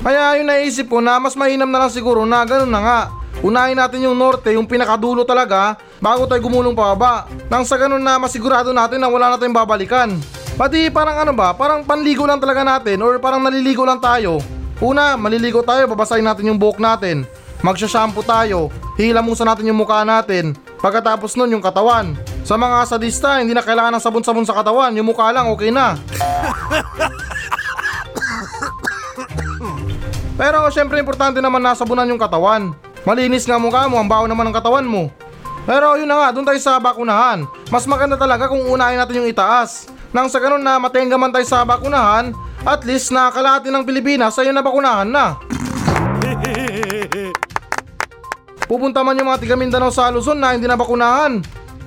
Kaya 0.01 0.41
yung 0.41 0.49
naisip 0.49 0.89
ko 0.89 0.97
na 0.97 1.21
mas 1.21 1.37
mainam 1.37 1.69
na 1.69 1.85
lang 1.85 1.91
siguro 1.93 2.25
na 2.25 2.41
ganun 2.41 2.73
na 2.73 2.81
nga. 2.81 2.99
Unahin 3.45 3.77
natin 3.77 4.05
yung 4.05 4.17
norte, 4.17 4.53
yung 4.53 4.65
pinakadulo 4.65 5.25
talaga, 5.25 5.77
bago 6.01 6.25
tayo 6.25 6.41
gumulong 6.41 6.73
pababa. 6.73 7.29
Nang 7.49 7.65
sa 7.65 7.77
ganun 7.77 8.01
na 8.01 8.17
masigurado 8.17 8.73
natin 8.73 8.97
na 8.97 9.09
wala 9.09 9.33
na 9.33 9.37
tayong 9.37 9.53
babalikan. 9.53 10.17
Pati 10.57 10.89
parang 10.89 11.21
ano 11.21 11.33
ba, 11.37 11.53
parang 11.53 11.85
panligo 11.85 12.25
lang 12.25 12.41
talaga 12.41 12.65
natin 12.65 13.01
or 13.01 13.21
parang 13.21 13.45
naliligo 13.45 13.85
lang 13.85 14.01
tayo. 14.01 14.41
Una, 14.81 15.13
maliligo 15.13 15.61
tayo, 15.61 15.85
babasahin 15.85 16.25
natin 16.25 16.49
yung 16.49 16.57
buhok 16.57 16.81
natin. 16.81 17.21
Magsha-shampoo 17.61 18.25
tayo, 18.25 18.73
hilamusan 18.97 19.45
natin 19.45 19.69
yung 19.69 19.77
mukha 19.77 20.01
natin. 20.01 20.57
Pagkatapos 20.81 21.37
nun 21.37 21.53
yung 21.53 21.61
katawan. 21.61 22.17
Sa 22.41 22.57
mga 22.57 22.89
sadista, 22.89 23.37
hindi 23.37 23.53
na 23.53 23.61
kailangan 23.61 23.93
ng 23.93 24.01
sabon-sabon 24.01 24.49
sa 24.49 24.57
katawan, 24.57 24.97
yung 24.97 25.13
mukha 25.13 25.29
lang 25.29 25.53
okay 25.53 25.69
na. 25.69 25.93
Pero 30.41 30.65
syempre 30.73 30.97
importante 30.97 31.37
naman 31.37 31.61
nasabunan 31.61 32.09
yung 32.09 32.17
katawan. 32.17 32.73
Malinis 33.05 33.45
nga 33.45 33.61
mukha 33.61 33.85
mo, 33.85 34.01
ang 34.01 34.09
baho 34.09 34.25
naman 34.25 34.49
ng 34.49 34.57
katawan 34.57 34.89
mo. 34.89 35.13
Pero 35.69 35.93
yun 36.01 36.09
na 36.09 36.17
nga, 36.17 36.33
doon 36.33 36.49
tayo 36.49 36.57
sa 36.57 36.81
bakunahan. 36.81 37.45
Mas 37.69 37.85
maganda 37.85 38.17
talaga 38.17 38.49
kung 38.49 38.65
unahin 38.65 38.97
natin 38.97 39.21
yung 39.21 39.29
itaas. 39.29 39.85
Nang 40.09 40.25
sa 40.33 40.41
ganun 40.41 40.65
na 40.65 40.81
matenga 40.81 41.13
man 41.13 41.29
tayo 41.29 41.45
sa 41.45 41.61
bakunahan, 41.61 42.33
at 42.65 42.81
least 42.89 43.13
na 43.13 43.29
kalahati 43.29 43.69
ng 43.69 43.85
Pilipinas 43.85 44.33
ay 44.41 44.49
na 44.49 44.65
bakunahan 44.65 45.05
na. 45.05 45.37
Pupunta 48.69 49.05
man 49.05 49.21
yung 49.21 49.29
mga 49.29 49.45
tiga 49.45 49.53
Mindanao 49.53 49.93
sa 49.93 50.09
Luzon 50.09 50.41
na 50.41 50.57
hindi 50.57 50.65
na 50.65 50.73
bakunahan. 50.73 51.37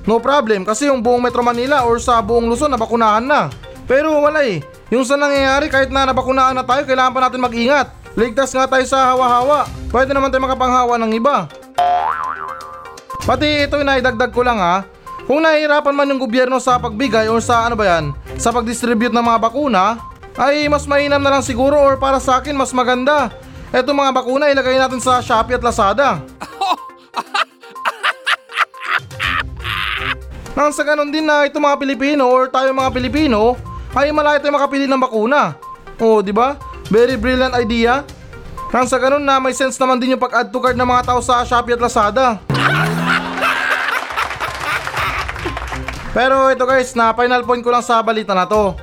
No 0.07 0.23
problem 0.23 0.63
kasi 0.63 0.87
yung 0.87 1.03
buong 1.03 1.19
Metro 1.19 1.43
Manila 1.43 1.83
or 1.83 1.99
sa 1.99 2.23
buong 2.23 2.47
Luzon 2.47 2.71
na 2.71 2.79
bakunahan 2.79 3.27
na. 3.27 3.51
Pero 3.83 4.15
wala 4.15 4.47
eh. 4.47 4.63
Yung 4.95 5.03
sa 5.03 5.19
nangyayari 5.19 5.67
kahit 5.67 5.91
na 5.91 6.07
nabakunahan 6.07 6.55
na 6.55 6.63
tayo, 6.63 6.87
kailangan 6.87 7.11
pa 7.11 7.19
natin 7.27 7.43
mag-ingat. 7.43 8.04
Ligtas 8.15 8.55
nga 8.55 8.63
tayo 8.63 8.87
sa 8.87 9.11
hawa-hawa. 9.11 9.67
Pwede 9.91 10.15
naman 10.15 10.31
tayo 10.31 10.47
makapanghawa 10.47 10.95
ng 11.03 11.19
iba. 11.19 11.51
Pati 13.27 13.67
ito 13.67 13.75
na 13.83 13.99
idagdag 13.99 14.31
ko 14.31 14.39
lang 14.39 14.55
ha. 14.55 14.87
Kung 15.27 15.43
nahihirapan 15.43 15.91
man 15.91 16.07
yung 16.15 16.23
gobyerno 16.23 16.55
sa 16.63 16.79
pagbigay 16.79 17.27
or 17.27 17.43
sa 17.43 17.67
ano 17.67 17.75
ba 17.75 17.83
yan, 17.97 18.15
sa 18.39 18.55
pag-distribute 18.55 19.11
ng 19.11 19.25
mga 19.25 19.41
bakuna, 19.41 19.99
ay 20.39 20.71
mas 20.71 20.87
mainam 20.87 21.19
na 21.19 21.31
lang 21.33 21.43
siguro 21.43 21.75
or 21.75 21.99
para 21.99 22.23
sa 22.23 22.39
akin 22.39 22.55
mas 22.55 22.71
maganda. 22.71 23.35
Eto 23.75 23.91
mga 23.91 24.15
bakuna 24.15 24.47
ilagay 24.47 24.79
natin 24.79 25.03
sa 25.03 25.19
Shopee 25.19 25.59
at 25.59 25.63
Lazada. 25.65 26.23
Nang 30.55 30.71
sa 30.71 30.87
ganun 30.87 31.11
din 31.11 31.27
na 31.27 31.43
ito 31.43 31.59
mga 31.59 31.75
Pilipino 31.75 32.31
or 32.31 32.47
tayo 32.47 32.71
mga 32.71 32.95
Pilipino 32.95 33.59
ay 33.91 34.15
malaya 34.15 34.39
tayo 34.39 34.55
makapili 34.55 34.87
ng 34.87 35.03
bakuna. 35.03 35.59
Oo, 35.99 36.23
di 36.23 36.31
ba? 36.31 36.55
Very 36.89 37.17
brilliant 37.17 37.57
idea. 37.57 38.05
Nang 38.75 38.85
sa 38.91 38.99
ganun 38.99 39.23
na 39.23 39.39
may 39.39 39.55
sense 39.55 39.79
naman 39.79 39.97
din 40.03 40.13
yung 40.13 40.21
pag-add 40.21 40.51
to 40.51 40.59
cart 40.59 40.75
ng 40.75 40.83
mga 40.83 41.07
tao 41.07 41.23
sa 41.23 41.47
Shopee 41.47 41.79
at 41.79 41.81
Lazada. 41.81 42.43
Pero 46.11 46.51
ito 46.51 46.63
guys, 46.63 46.95
na 46.95 47.15
final 47.15 47.43
point 47.43 47.63
ko 47.63 47.71
lang 47.71 47.83
sa 47.83 48.03
balita 48.03 48.35
na 48.35 48.43
to. 48.43 48.75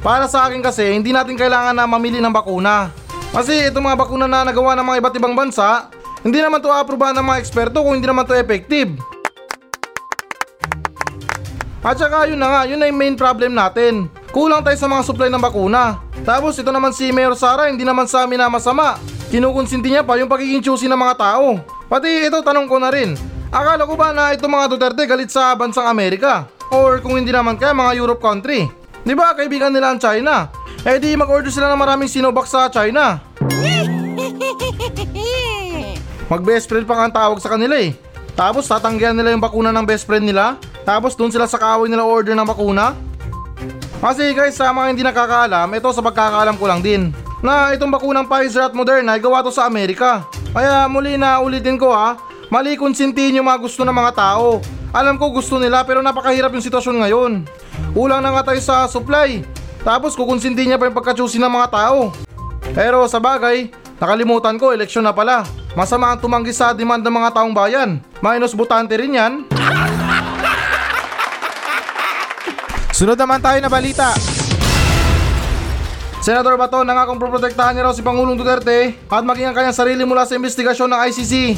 Para 0.00 0.30
sa 0.30 0.46
akin 0.46 0.62
kasi, 0.62 0.90
hindi 0.94 1.10
natin 1.10 1.34
kailangan 1.34 1.74
na 1.74 1.86
mamili 1.86 2.22
ng 2.22 2.32
bakuna. 2.32 2.94
Kasi 3.30 3.70
itong 3.70 3.90
mga 3.90 3.98
bakuna 3.98 4.26
na 4.26 4.42
nagawa 4.42 4.74
ng 4.74 4.86
mga 4.86 4.98
iba't 5.02 5.16
ibang 5.18 5.34
bansa, 5.38 5.86
hindi 6.22 6.42
naman 6.42 6.58
to 6.58 6.70
aprobahan 6.70 7.14
ng 7.18 7.26
mga 7.26 7.40
eksperto 7.42 7.82
kung 7.82 7.98
hindi 7.98 8.08
naman 8.10 8.26
to 8.26 8.34
effective. 8.34 8.98
At 11.80 11.96
saka 11.96 12.28
yun 12.28 12.36
na 12.36 12.48
nga, 12.52 12.60
yun 12.68 12.76
na 12.76 12.92
yung 12.92 13.00
main 13.00 13.16
problem 13.16 13.56
natin. 13.56 14.12
Kulang 14.28 14.60
tayo 14.60 14.76
sa 14.76 14.84
mga 14.84 15.00
supply 15.00 15.32
ng 15.32 15.40
bakuna. 15.40 16.04
Tapos 16.28 16.60
ito 16.60 16.68
naman 16.68 16.92
si 16.92 17.08
Mayor 17.08 17.32
Sara, 17.32 17.72
hindi 17.72 17.88
naman 17.88 18.04
sa 18.04 18.28
amin 18.28 18.36
na 18.36 18.52
masama. 18.52 19.00
Kinukonsinti 19.32 19.88
niya 19.88 20.04
pa 20.04 20.20
yung 20.20 20.28
pagiging 20.28 20.60
choosy 20.60 20.92
ng 20.92 21.00
mga 21.00 21.16
tao. 21.16 21.56
Pati 21.88 22.28
ito 22.28 22.44
tanong 22.44 22.68
ko 22.68 22.76
na 22.76 22.92
rin. 22.92 23.16
Akala 23.48 23.88
ko 23.88 23.96
ba 23.96 24.12
na 24.12 24.36
itong 24.36 24.52
mga 24.52 24.68
Duterte 24.68 25.08
galit 25.08 25.32
sa 25.32 25.56
bansang 25.56 25.88
Amerika? 25.88 26.44
Or 26.68 27.00
kung 27.00 27.16
hindi 27.16 27.32
naman 27.32 27.56
kaya 27.56 27.72
mga 27.72 27.96
Europe 27.96 28.22
country? 28.22 28.68
Di 29.00 29.16
ba 29.16 29.32
kaibigan 29.32 29.72
nila 29.72 29.96
ang 29.96 29.98
China? 29.98 30.52
Eh 30.84 31.00
di 31.00 31.16
mag-order 31.16 31.50
sila 31.50 31.72
ng 31.72 31.80
maraming 31.80 32.12
Sinovac 32.12 32.44
sa 32.44 32.68
China. 32.68 33.24
Mag 36.30 36.46
best 36.46 36.70
friend 36.70 36.86
pa 36.86 36.94
nga 36.94 37.04
ang 37.08 37.16
tawag 37.16 37.38
sa 37.42 37.50
kanila 37.50 37.74
eh. 37.74 37.90
Tapos 38.38 38.70
tatanggihan 38.70 39.16
nila 39.16 39.34
yung 39.34 39.42
bakuna 39.42 39.74
ng 39.74 39.82
best 39.82 40.06
friend 40.06 40.28
nila. 40.28 40.60
Tapos 40.84 41.14
doon 41.14 41.30
sila 41.32 41.46
sa 41.46 41.60
kaaway 41.60 41.88
nila 41.88 42.04
order 42.06 42.32
ng 42.34 42.48
bakuna. 42.48 42.96
Kasi 44.00 44.32
guys, 44.32 44.56
sa 44.56 44.72
mga 44.72 44.86
hindi 44.96 45.04
nakakaalam, 45.04 45.68
ito 45.76 45.88
sa 45.92 46.00
pagkakaalam 46.00 46.56
ko 46.56 46.64
lang 46.64 46.80
din. 46.80 47.12
Na 47.44 47.72
itong 47.76 47.92
bakunang 47.92 48.28
Pfizer 48.28 48.68
at 48.68 48.76
Moderna 48.76 49.16
ay 49.16 49.20
gawa 49.20 49.44
to 49.44 49.52
sa 49.52 49.68
Amerika. 49.68 50.24
Kaya 50.52 50.88
muli 50.88 51.20
na 51.20 51.40
ulitin 51.40 51.76
ko 51.76 51.92
ha, 51.92 52.16
mali 52.48 52.80
konsintihin 52.80 53.40
yung 53.40 53.48
mga 53.48 53.60
gusto 53.60 53.84
ng 53.84 53.92
mga 53.92 54.12
tao. 54.16 54.60
Alam 54.90 55.20
ko 55.20 55.30
gusto 55.30 55.60
nila 55.60 55.84
pero 55.84 56.00
napakahirap 56.00 56.52
yung 56.52 56.64
sitwasyon 56.64 56.96
ngayon. 57.04 57.32
Kulang 57.92 58.24
na 58.24 58.32
nga 58.34 58.52
tayo 58.52 58.60
sa 58.64 58.88
supply. 58.88 59.44
Tapos 59.80 60.16
kukonsinti 60.16 60.64
niya 60.68 60.76
pa 60.76 60.88
yung 60.88 60.96
pagkachusi 60.96 61.40
ng 61.40 61.52
mga 61.52 61.68
tao. 61.72 62.12
Pero 62.72 63.04
sa 63.08 63.20
bagay, 63.20 63.72
nakalimutan 64.00 64.56
ko, 64.60 64.72
eleksyon 64.72 65.04
na 65.04 65.12
pala. 65.12 65.44
Masama 65.72 66.10
ang 66.12 66.20
tumanggi 66.20 66.52
sa 66.52 66.74
demand 66.74 67.04
ng 67.04 67.14
mga 67.14 67.30
taong 67.36 67.54
bayan. 67.54 68.02
Minus 68.20 68.52
butante 68.52 68.96
rin 68.98 69.16
yan. 69.16 69.32
Sunod 73.00 73.16
naman 73.16 73.40
tayo 73.40 73.56
na 73.64 73.72
balita. 73.72 74.12
Senador 76.20 76.60
Bato 76.60 76.84
nangakong 76.84 77.16
proprotektahan 77.16 77.72
niya 77.72 77.88
raw 77.88 77.96
si 77.96 78.04
Pangulong 78.04 78.36
Duterte 78.36 78.92
at 79.08 79.24
maging 79.24 79.48
ang 79.48 79.56
kanyang 79.56 79.72
sarili 79.72 80.04
mula 80.04 80.28
sa 80.28 80.36
investigasyon 80.36 80.92
ng 80.92 81.00
ICC. 81.08 81.56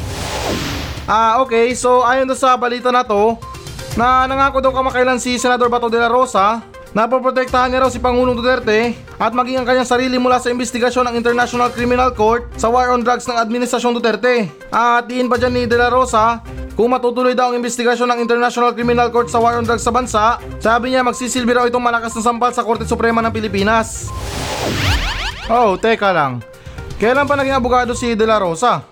Ah, 1.11 1.42
okay. 1.42 1.75
So, 1.75 2.06
ayon 2.06 2.30
doon 2.30 2.38
sa 2.38 2.54
balita 2.54 2.94
na 2.94 3.02
to, 3.02 3.34
na 3.99 4.30
nangako 4.30 4.62
daw 4.62 4.70
kamakailan 4.70 5.18
si 5.18 5.34
Senador 5.34 5.66
Bato 5.66 5.90
de 5.90 5.99
la 5.99 6.06
Rosa 6.06 6.62
na 6.94 7.11
poprotektahan 7.11 7.75
niya 7.75 7.82
raw 7.82 7.90
si 7.90 7.99
Pangulong 7.99 8.38
Duterte 8.38 8.94
at 9.18 9.34
maging 9.34 9.58
ang 9.58 9.66
kanyang 9.66 9.90
sarili 9.90 10.22
mula 10.22 10.38
sa 10.38 10.46
investigasyon 10.54 11.11
ng 11.11 11.18
International 11.18 11.75
Criminal 11.75 12.14
Court 12.14 12.54
sa 12.54 12.70
war 12.70 12.94
on 12.94 13.02
drugs 13.02 13.26
ng 13.26 13.34
Administrasyon 13.34 13.99
Duterte. 13.99 14.46
At 14.70 15.11
diin 15.11 15.26
pa 15.26 15.42
dyan 15.42 15.58
ni 15.58 15.62
de 15.66 15.75
la 15.75 15.90
Rosa 15.90 16.38
kung 16.72 16.88
matutuloy 16.88 17.36
daw 17.36 17.52
ang 17.52 17.60
investigasyon 17.60 18.16
ng 18.16 18.24
International 18.24 18.72
Criminal 18.72 19.12
Court 19.12 19.28
sa 19.28 19.36
war 19.36 19.60
on 19.60 19.68
drugs 19.68 19.84
sa 19.84 19.92
bansa, 19.92 20.40
sabi 20.56 20.88
niya 20.92 21.04
magsisilbi 21.04 21.52
raw 21.52 21.68
itong 21.68 21.84
malakas 21.84 22.16
na 22.16 22.24
sampal 22.24 22.48
sa 22.56 22.64
Korte 22.64 22.88
Suprema 22.88 23.20
ng 23.20 23.28
Pilipinas. 23.28 24.08
Oh, 25.52 25.76
teka 25.76 26.16
lang. 26.16 26.40
Kailan 26.96 27.28
pa 27.28 27.36
naging 27.36 27.60
abogado 27.60 27.92
si 27.92 28.16
De 28.16 28.24
La 28.24 28.40
Rosa? 28.40 28.80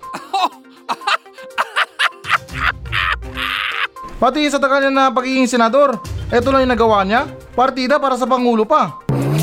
Pati 4.21 4.45
sa 4.53 4.61
tagal 4.61 4.85
niya 4.85 4.93
na 4.93 5.09
pagiging 5.09 5.49
senador, 5.49 5.97
eto 6.29 6.53
lang 6.53 6.69
yung 6.69 6.77
nagawa 6.77 7.01
niya. 7.01 7.25
Partida 7.57 7.97
para 7.97 8.13
sa 8.13 8.29
Pangulo 8.29 8.61
pa. 8.61 9.01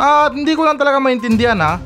At 0.00 0.32
hindi 0.32 0.56
ko 0.56 0.64
lang 0.64 0.80
talaga 0.80 0.96
maintindihan 0.96 1.60
ha. 1.60 1.76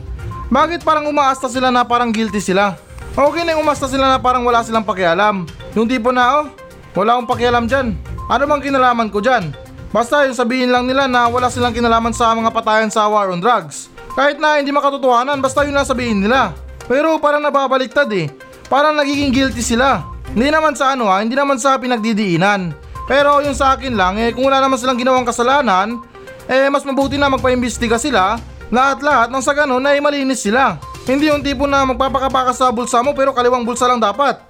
Bakit 0.46 0.86
parang 0.86 1.10
umaasta 1.10 1.50
sila 1.50 1.74
na 1.74 1.82
parang 1.82 2.14
guilty 2.14 2.38
sila? 2.38 2.83
Okay 3.14 3.46
na 3.46 3.54
umasta 3.54 3.86
sila 3.86 4.10
na 4.10 4.18
parang 4.18 4.42
wala 4.42 4.66
silang 4.66 4.82
pakialam. 4.82 5.46
Yung 5.78 5.86
tipo 5.86 6.10
na 6.10 6.42
oh, 6.42 6.50
wala 6.98 7.14
akong 7.14 7.30
pakialam 7.30 7.70
dyan. 7.70 7.94
Ano 8.26 8.42
bang 8.42 8.58
kinalaman 8.58 9.06
ko 9.06 9.22
dyan? 9.22 9.54
Basta 9.94 10.26
yung 10.26 10.34
sabihin 10.34 10.74
lang 10.74 10.90
nila 10.90 11.06
na 11.06 11.30
wala 11.30 11.46
silang 11.46 11.70
kinalaman 11.70 12.10
sa 12.10 12.34
mga 12.34 12.50
patayan 12.50 12.90
sa 12.90 13.06
war 13.06 13.30
on 13.30 13.38
drugs. 13.38 13.86
Kahit 14.18 14.42
na 14.42 14.58
hindi 14.58 14.74
makatotohanan, 14.74 15.38
basta 15.38 15.62
yun 15.62 15.78
lang 15.78 15.86
sabihin 15.86 16.26
nila. 16.26 16.58
Pero 16.90 17.14
parang 17.22 17.38
nababaliktad 17.38 18.10
eh. 18.10 18.34
Parang 18.66 18.98
nagiging 18.98 19.30
guilty 19.30 19.62
sila. 19.62 20.02
Hindi 20.34 20.50
naman 20.50 20.74
sa 20.74 20.98
ano 20.98 21.06
ha, 21.06 21.22
hindi 21.22 21.38
naman 21.38 21.54
sa 21.62 21.78
pinagdidiinan. 21.78 22.74
Pero 23.06 23.38
yung 23.46 23.54
sa 23.54 23.78
akin 23.78 23.94
lang, 23.94 24.18
eh 24.18 24.34
kung 24.34 24.50
wala 24.50 24.58
naman 24.58 24.74
silang 24.74 24.98
ginawang 24.98 25.22
kasalanan, 25.22 26.02
eh 26.50 26.66
mas 26.66 26.82
mabuti 26.82 27.14
na 27.14 27.30
magpaimbestiga 27.30 27.94
sila. 27.94 28.42
Lahat-lahat 28.74 29.30
nang 29.30 29.46
sa 29.46 29.54
ganun 29.54 29.86
ay 29.86 30.02
malinis 30.02 30.42
sila. 30.42 30.82
Hindi 31.04 31.28
yung 31.28 31.44
tipo 31.44 31.68
na 31.68 31.84
magpapakapaka 31.84 32.56
sa 32.56 32.72
bulsa 32.72 33.04
mo 33.04 33.12
pero 33.12 33.36
kaliwang 33.36 33.60
bulsa 33.60 33.84
lang 33.84 34.00
dapat. 34.00 34.40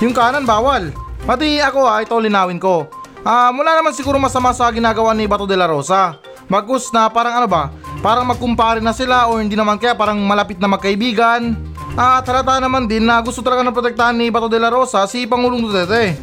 Yung 0.00 0.16
kanan 0.16 0.48
bawal. 0.48 0.96
Pati 1.22 1.60
ako 1.60 1.86
ha, 1.86 2.00
ito 2.00 2.16
linawin 2.16 2.56
ko. 2.56 2.88
Ah, 3.22 3.52
mula 3.54 3.78
naman 3.78 3.94
siguro 3.94 4.18
masama 4.18 4.50
sa 4.50 4.66
ginagawa 4.72 5.12
ni 5.14 5.28
Bato 5.28 5.46
de 5.46 5.54
la 5.54 5.68
Rosa. 5.68 6.18
Magkus 6.50 6.90
na 6.90 7.06
parang 7.06 7.38
ano 7.38 7.46
ba, 7.46 7.70
parang 8.02 8.26
magkumpare 8.26 8.82
na 8.82 8.90
sila 8.90 9.30
o 9.30 9.38
hindi 9.38 9.54
naman 9.54 9.78
kaya 9.78 9.94
parang 9.94 10.18
malapit 10.24 10.58
na 10.58 10.66
magkaibigan. 10.66 11.54
At 11.94 12.24
halata 12.24 12.58
naman 12.58 12.88
din 12.88 13.04
na 13.04 13.20
gusto 13.20 13.44
talaga 13.44 13.62
ng 13.62 13.76
protektahan 13.76 14.16
ni 14.16 14.32
Bato 14.32 14.48
de 14.48 14.56
la 14.56 14.72
Rosa 14.72 15.04
si 15.04 15.28
Pangulong 15.28 15.68
Duterte. 15.68 16.16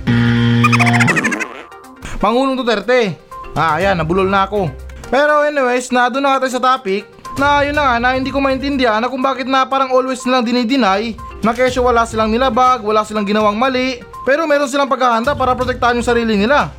Pangulong 2.17 2.57
Duterte. 2.57 3.13
Ah, 3.53 3.77
ayan, 3.77 3.95
nabulol 3.95 4.27
na 4.27 4.49
ako. 4.49 4.88
Pero 5.09 5.41
anyways, 5.41 5.89
na 5.89 6.05
doon 6.05 6.21
na 6.21 6.37
nga 6.37 6.45
tayo 6.45 6.53
sa 6.53 6.61
topic 6.61 7.09
na 7.33 7.65
yun 7.65 7.73
na 7.73 7.83
nga 7.85 7.95
na 7.97 8.09
hindi 8.13 8.29
ko 8.29 8.37
maintindihan 8.37 9.01
na 9.01 9.09
kung 9.09 9.25
bakit 9.25 9.49
na 9.49 9.65
parang 9.65 9.89
always 9.89 10.21
nilang 10.21 10.45
dinideny 10.45 11.17
na 11.41 11.51
kesyo 11.55 11.81
wala 11.81 12.05
silang 12.05 12.29
nilabag, 12.29 12.85
wala 12.85 13.01
silang 13.01 13.25
ginawang 13.25 13.57
mali, 13.57 14.03
pero 14.27 14.45
meron 14.45 14.69
silang 14.69 14.91
paghahanda 14.91 15.33
para 15.33 15.57
protektahan 15.57 15.97
yung 15.97 16.05
sarili 16.05 16.35
nila. 16.37 16.69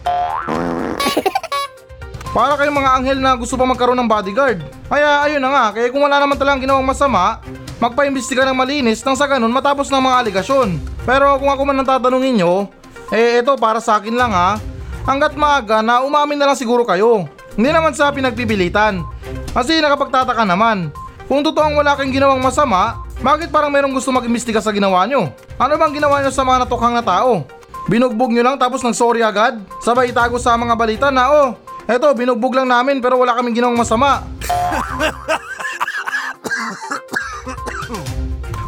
Para 2.31 2.55
kayong 2.55 2.79
mga 2.79 2.95
anghel 2.95 3.19
na 3.19 3.35
gusto 3.35 3.59
pa 3.59 3.67
magkaroon 3.67 3.99
ng 3.99 4.07
bodyguard. 4.07 4.63
Kaya 4.87 5.27
ayun 5.27 5.43
na 5.43 5.51
nga, 5.51 5.65
kaya 5.75 5.91
kung 5.91 6.07
wala 6.07 6.15
naman 6.23 6.39
talang 6.39 6.63
ginawang 6.63 6.87
masama, 6.87 7.43
magpaimbestiga 7.83 8.47
ng 8.47 8.55
malinis 8.55 9.03
nang 9.03 9.19
sa 9.19 9.27
ganun 9.27 9.51
matapos 9.51 9.91
ng 9.91 9.99
mga 9.99 10.17
aligasyon. 10.23 10.79
Pero 11.03 11.27
kung 11.43 11.51
ako 11.51 11.67
man 11.67 11.83
ang 11.83 11.91
tatanungin 11.91 12.39
nyo, 12.39 12.71
eh 13.11 13.43
ito 13.43 13.51
para 13.59 13.83
sa 13.83 13.99
akin 13.99 14.15
lang 14.15 14.31
ha, 14.31 14.63
hanggat 15.11 15.35
maaga 15.35 15.83
na 15.83 16.07
umamin 16.07 16.39
na 16.39 16.55
lang 16.55 16.55
siguro 16.55 16.87
kayo. 16.87 17.27
Hindi 17.55 17.71
naman 17.71 17.95
sa 17.95 18.13
pinagpipilitan. 18.15 19.03
Kasi 19.51 19.83
nakapagtataka 19.83 20.47
naman, 20.47 20.95
kung 21.31 21.47
totoong 21.47 21.79
wala 21.79 21.95
kayong 21.95 22.15
ginawang 22.15 22.43
masama, 22.43 23.03
bakit 23.21 23.53
parang 23.53 23.71
merong 23.71 23.93
gusto 23.95 24.11
mag-imbestiga 24.11 24.59
sa 24.59 24.73
ginawa 24.75 25.07
nyo? 25.07 25.31
Ano 25.61 25.77
bang 25.77 25.93
ginawa 25.95 26.25
nyo 26.25 26.33
sa 26.33 26.43
mga 26.43 26.67
natukhang 26.67 26.97
na 26.97 27.05
tao? 27.05 27.45
Binugbog 27.91 28.33
nyo 28.33 28.43
lang 28.47 28.57
tapos 28.59 28.81
nag-sorry 28.81 29.21
agad? 29.21 29.61
Sabay 29.83 30.11
itago 30.11 30.39
sa 30.39 30.57
mga 30.57 30.75
balita 30.79 31.13
na 31.13 31.29
oh, 31.31 31.55
eto 31.85 32.07
binugbog 32.15 32.55
lang 32.55 32.71
namin 32.71 33.03
pero 33.03 33.19
wala 33.19 33.35
kaming 33.37 33.61
ginawang 33.61 33.77
masama. 33.79 34.23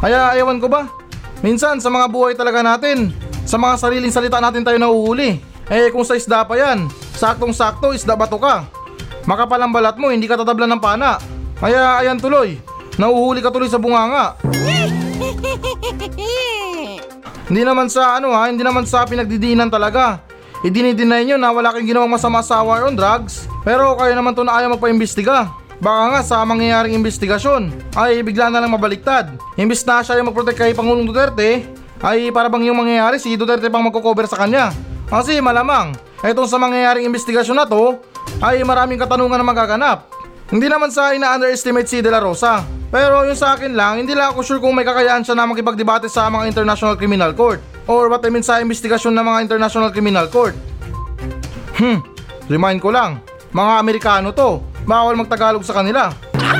Kaya 0.03 0.35
ewan 0.35 0.59
ko 0.59 0.67
ba? 0.67 0.91
Minsan 1.39 1.79
sa 1.79 1.87
mga 1.87 2.11
buhay 2.11 2.35
talaga 2.35 2.59
natin, 2.63 3.15
sa 3.43 3.55
mga 3.59 3.75
sariling 3.79 4.11
salita 4.11 4.39
natin 4.39 4.63
tayo 4.63 4.75
nahuhuli. 4.79 5.39
Eh 5.71 5.91
kung 5.95 6.03
sa 6.03 6.15
isda 6.15 6.43
pa 6.43 6.59
yan, 6.59 6.91
saktong-sakto 7.23 7.95
isda 7.95 8.19
bato 8.19 8.35
ka. 8.35 8.67
Makapal 9.23 9.63
ang 9.63 9.71
balat 9.71 9.95
mo, 9.95 10.11
hindi 10.11 10.27
ka 10.27 10.35
tatablan 10.35 10.67
ng 10.75 10.83
pana. 10.83 11.15
Kaya 11.55 12.03
ayan 12.03 12.19
tuloy, 12.19 12.59
nauhuli 12.99 13.39
ka 13.39 13.47
tuloy 13.47 13.71
sa 13.71 13.79
bunganga. 13.79 14.35
Hindi 17.43 17.59
naman 17.67 17.91
sa 17.91 18.17
ano 18.17 18.31
ha, 18.31 18.47
hindi 18.47 18.63
naman 18.63 18.87
sa 18.87 19.03
pinagdidiinan 19.03 19.67
talaga. 19.67 20.23
Idinidinay 20.63 21.27
nyo 21.27 21.35
na 21.35 21.51
wala 21.51 21.75
kang 21.75 21.83
ginawang 21.83 22.15
masama 22.15 22.39
sa 22.39 22.63
war 22.63 22.87
on 22.87 22.95
drugs. 22.95 23.51
Pero 23.67 23.99
kayo 23.99 24.15
naman 24.15 24.31
to 24.31 24.47
na 24.47 24.63
ayaw 24.63 24.73
magpaimbestiga. 24.73 25.51
Baka 25.83 26.03
nga 26.07 26.21
sa 26.23 26.47
mangyayaring 26.47 26.95
investigasyon 26.95 27.67
ay 27.99 28.23
bigla 28.23 28.47
na 28.47 28.63
lang 28.63 28.71
mabaliktad. 28.71 29.35
Imbis 29.59 29.83
na 29.83 29.99
siya 29.99 30.23
yung 30.23 30.31
magprotect 30.31 30.55
kay 30.55 30.71
Pangulong 30.71 31.03
Duterte, 31.03 31.67
ay 31.99 32.31
para 32.31 32.47
bang 32.47 32.71
yung 32.71 32.79
mangyayari 32.79 33.19
si 33.19 33.35
Duterte 33.35 33.67
pang 33.67 33.83
magko-cover 33.83 34.23
sa 34.23 34.39
kanya. 34.39 34.71
Kasi 35.11 35.43
malamang, 35.43 35.91
etong 36.23 36.47
sa 36.47 36.55
mangyayaring 36.55 37.03
investigasyon 37.03 37.59
na 37.59 37.67
to, 37.67 37.99
ay 38.39 38.63
maraming 38.63 38.95
katanungan 38.95 39.35
na 39.35 39.45
magaganap. 39.45 40.07
Hindi 40.47 40.71
naman 40.71 40.87
sa 40.87 41.11
ina-underestimate 41.11 41.89
si 41.89 41.99
De 41.99 42.07
La 42.07 42.23
Rosa. 42.23 42.63
Pero 42.93 43.25
yung 43.25 43.35
sa 43.35 43.57
akin 43.57 43.73
lang, 43.73 44.05
hindi 44.05 44.13
lang 44.13 44.31
ako 44.31 44.39
sure 44.45 44.61
kung 44.61 44.77
may 44.77 44.85
kakayaan 44.85 45.25
siya 45.25 45.33
na 45.33 45.49
makipagdebate 45.49 46.05
sa 46.07 46.29
mga 46.29 46.45
International 46.45 46.93
Criminal 46.93 47.33
Court. 47.33 47.57
Or 47.89 48.07
what 48.07 48.23
I 48.23 48.29
mean 48.29 48.45
sa 48.45 48.61
investigasyon 48.61 49.17
ng 49.17 49.25
mga 49.25 49.39
International 49.49 49.89
Criminal 49.89 50.29
Court. 50.29 50.53
Hmm, 51.73 52.05
remind 52.47 52.79
ko 52.79 52.93
lang, 52.93 53.17
mga 53.49 53.73
Amerikano 53.81 54.29
to, 54.29 54.61
bawal 54.85 55.17
magtagalog 55.17 55.65
sa 55.65 55.73
kanila. 55.73 56.13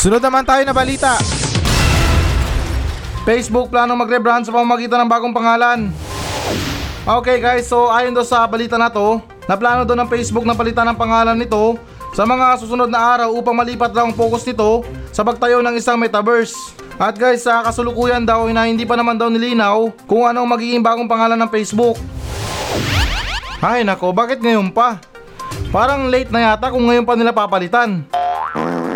Sunod 0.00 0.22
naman 0.22 0.46
tayo 0.46 0.62
na 0.62 0.70
balita. 0.70 1.18
Facebook 3.26 3.72
planong 3.72 3.98
mag-rebrand 3.98 4.46
sa 4.46 4.54
pamamagitan 4.54 5.02
ng 5.02 5.10
bagong 5.10 5.34
pangalan. 5.34 5.90
Okay 7.04 7.36
guys, 7.36 7.68
so 7.68 7.92
ayon 7.92 8.16
do 8.16 8.24
sa 8.24 8.48
balita 8.48 8.80
na 8.80 8.88
to, 8.88 9.20
naplano 9.44 9.84
do 9.84 9.92
ng 9.92 10.08
Facebook 10.08 10.48
na 10.48 10.56
palitan 10.56 10.88
ng 10.88 10.96
pangalan 10.96 11.36
nito 11.36 11.76
sa 12.16 12.24
mga 12.24 12.56
susunod 12.56 12.88
na 12.88 12.96
araw 12.96 13.28
upang 13.36 13.52
malipat 13.52 13.92
daw 13.92 14.08
ang 14.08 14.16
focus 14.16 14.48
nito 14.48 14.80
sa 15.12 15.20
pagtayo 15.20 15.60
ng 15.60 15.76
isang 15.76 16.00
metaverse. 16.00 16.56
At 16.96 17.20
guys, 17.20 17.44
sa 17.44 17.60
kasulukuyan 17.60 18.24
daw 18.24 18.48
na 18.48 18.64
hindi 18.64 18.88
pa 18.88 18.96
naman 18.96 19.20
daw 19.20 19.28
nilinaw 19.28 19.92
kung 20.08 20.24
ano 20.24 20.48
ang 20.48 20.50
magiging 20.56 20.80
bagong 20.80 21.04
pangalan 21.04 21.36
ng 21.44 21.50
Facebook. 21.52 22.00
Ay 23.60 23.84
nako, 23.84 24.16
bakit 24.16 24.40
ngayon 24.40 24.72
pa? 24.72 24.96
Parang 25.68 26.08
late 26.08 26.32
na 26.32 26.56
yata 26.56 26.72
kung 26.72 26.88
ngayon 26.88 27.04
pa 27.04 27.20
nila 27.20 27.36
papalitan. 27.36 28.00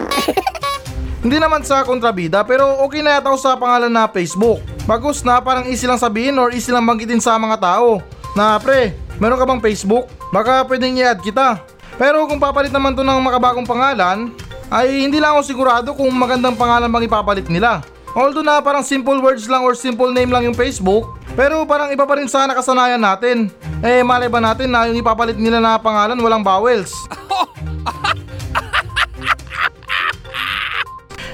Hindi 1.29 1.37
naman 1.37 1.61
sa 1.61 1.85
kontrabida 1.85 2.41
pero 2.41 2.73
okay 2.89 3.05
na 3.05 3.21
yata 3.21 3.29
ako 3.29 3.37
sa 3.37 3.61
pangalan 3.61 3.93
na 3.93 4.09
Facebook. 4.09 4.78
Bagus 4.89 5.21
na 5.21 5.37
parang 5.37 5.69
easy 5.69 5.85
lang 5.85 6.01
sabihin 6.01 6.33
or 6.41 6.49
easy 6.49 6.73
lang 6.73 6.89
banggitin 6.89 7.21
sa 7.21 7.37
mga 7.37 7.61
tao. 7.61 8.01
Na 8.33 8.57
pre, 8.57 8.97
meron 9.21 9.37
ka 9.37 9.45
bang 9.45 9.61
Facebook? 9.61 10.09
Baka 10.33 10.65
pwedeng 10.65 10.97
i-add 10.97 11.21
kita. 11.21 11.61
Pero 12.01 12.25
kung 12.25 12.41
papalit 12.41 12.73
naman 12.73 12.97
to 12.97 13.05
ng 13.05 13.21
makabagong 13.21 13.69
pangalan, 13.69 14.33
ay 14.73 15.05
hindi 15.05 15.21
lang 15.21 15.37
ako 15.37 15.45
sigurado 15.45 15.93
kung 15.93 16.09
magandang 16.17 16.57
pangalan 16.57 16.89
bang 16.89 17.05
ipapalit 17.05 17.53
nila. 17.53 17.85
Although 18.17 18.41
na 18.41 18.65
parang 18.65 18.81
simple 18.81 19.21
words 19.21 19.45
lang 19.45 19.61
or 19.61 19.77
simple 19.77 20.09
name 20.09 20.33
lang 20.33 20.49
yung 20.49 20.57
Facebook, 20.57 21.21
pero 21.37 21.69
parang 21.69 21.93
iba 21.93 22.09
pa 22.09 22.17
rin 22.17 22.25
sa 22.25 22.49
nakasanayan 22.49 22.97
natin. 22.97 23.53
Eh 23.85 24.01
malay 24.01 24.33
ba 24.33 24.41
natin 24.41 24.73
na 24.73 24.89
yung 24.89 24.97
ipapalit 24.97 25.37
nila 25.37 25.61
na 25.61 25.77
pangalan 25.77 26.17
walang 26.17 26.41
vowels? 26.41 26.97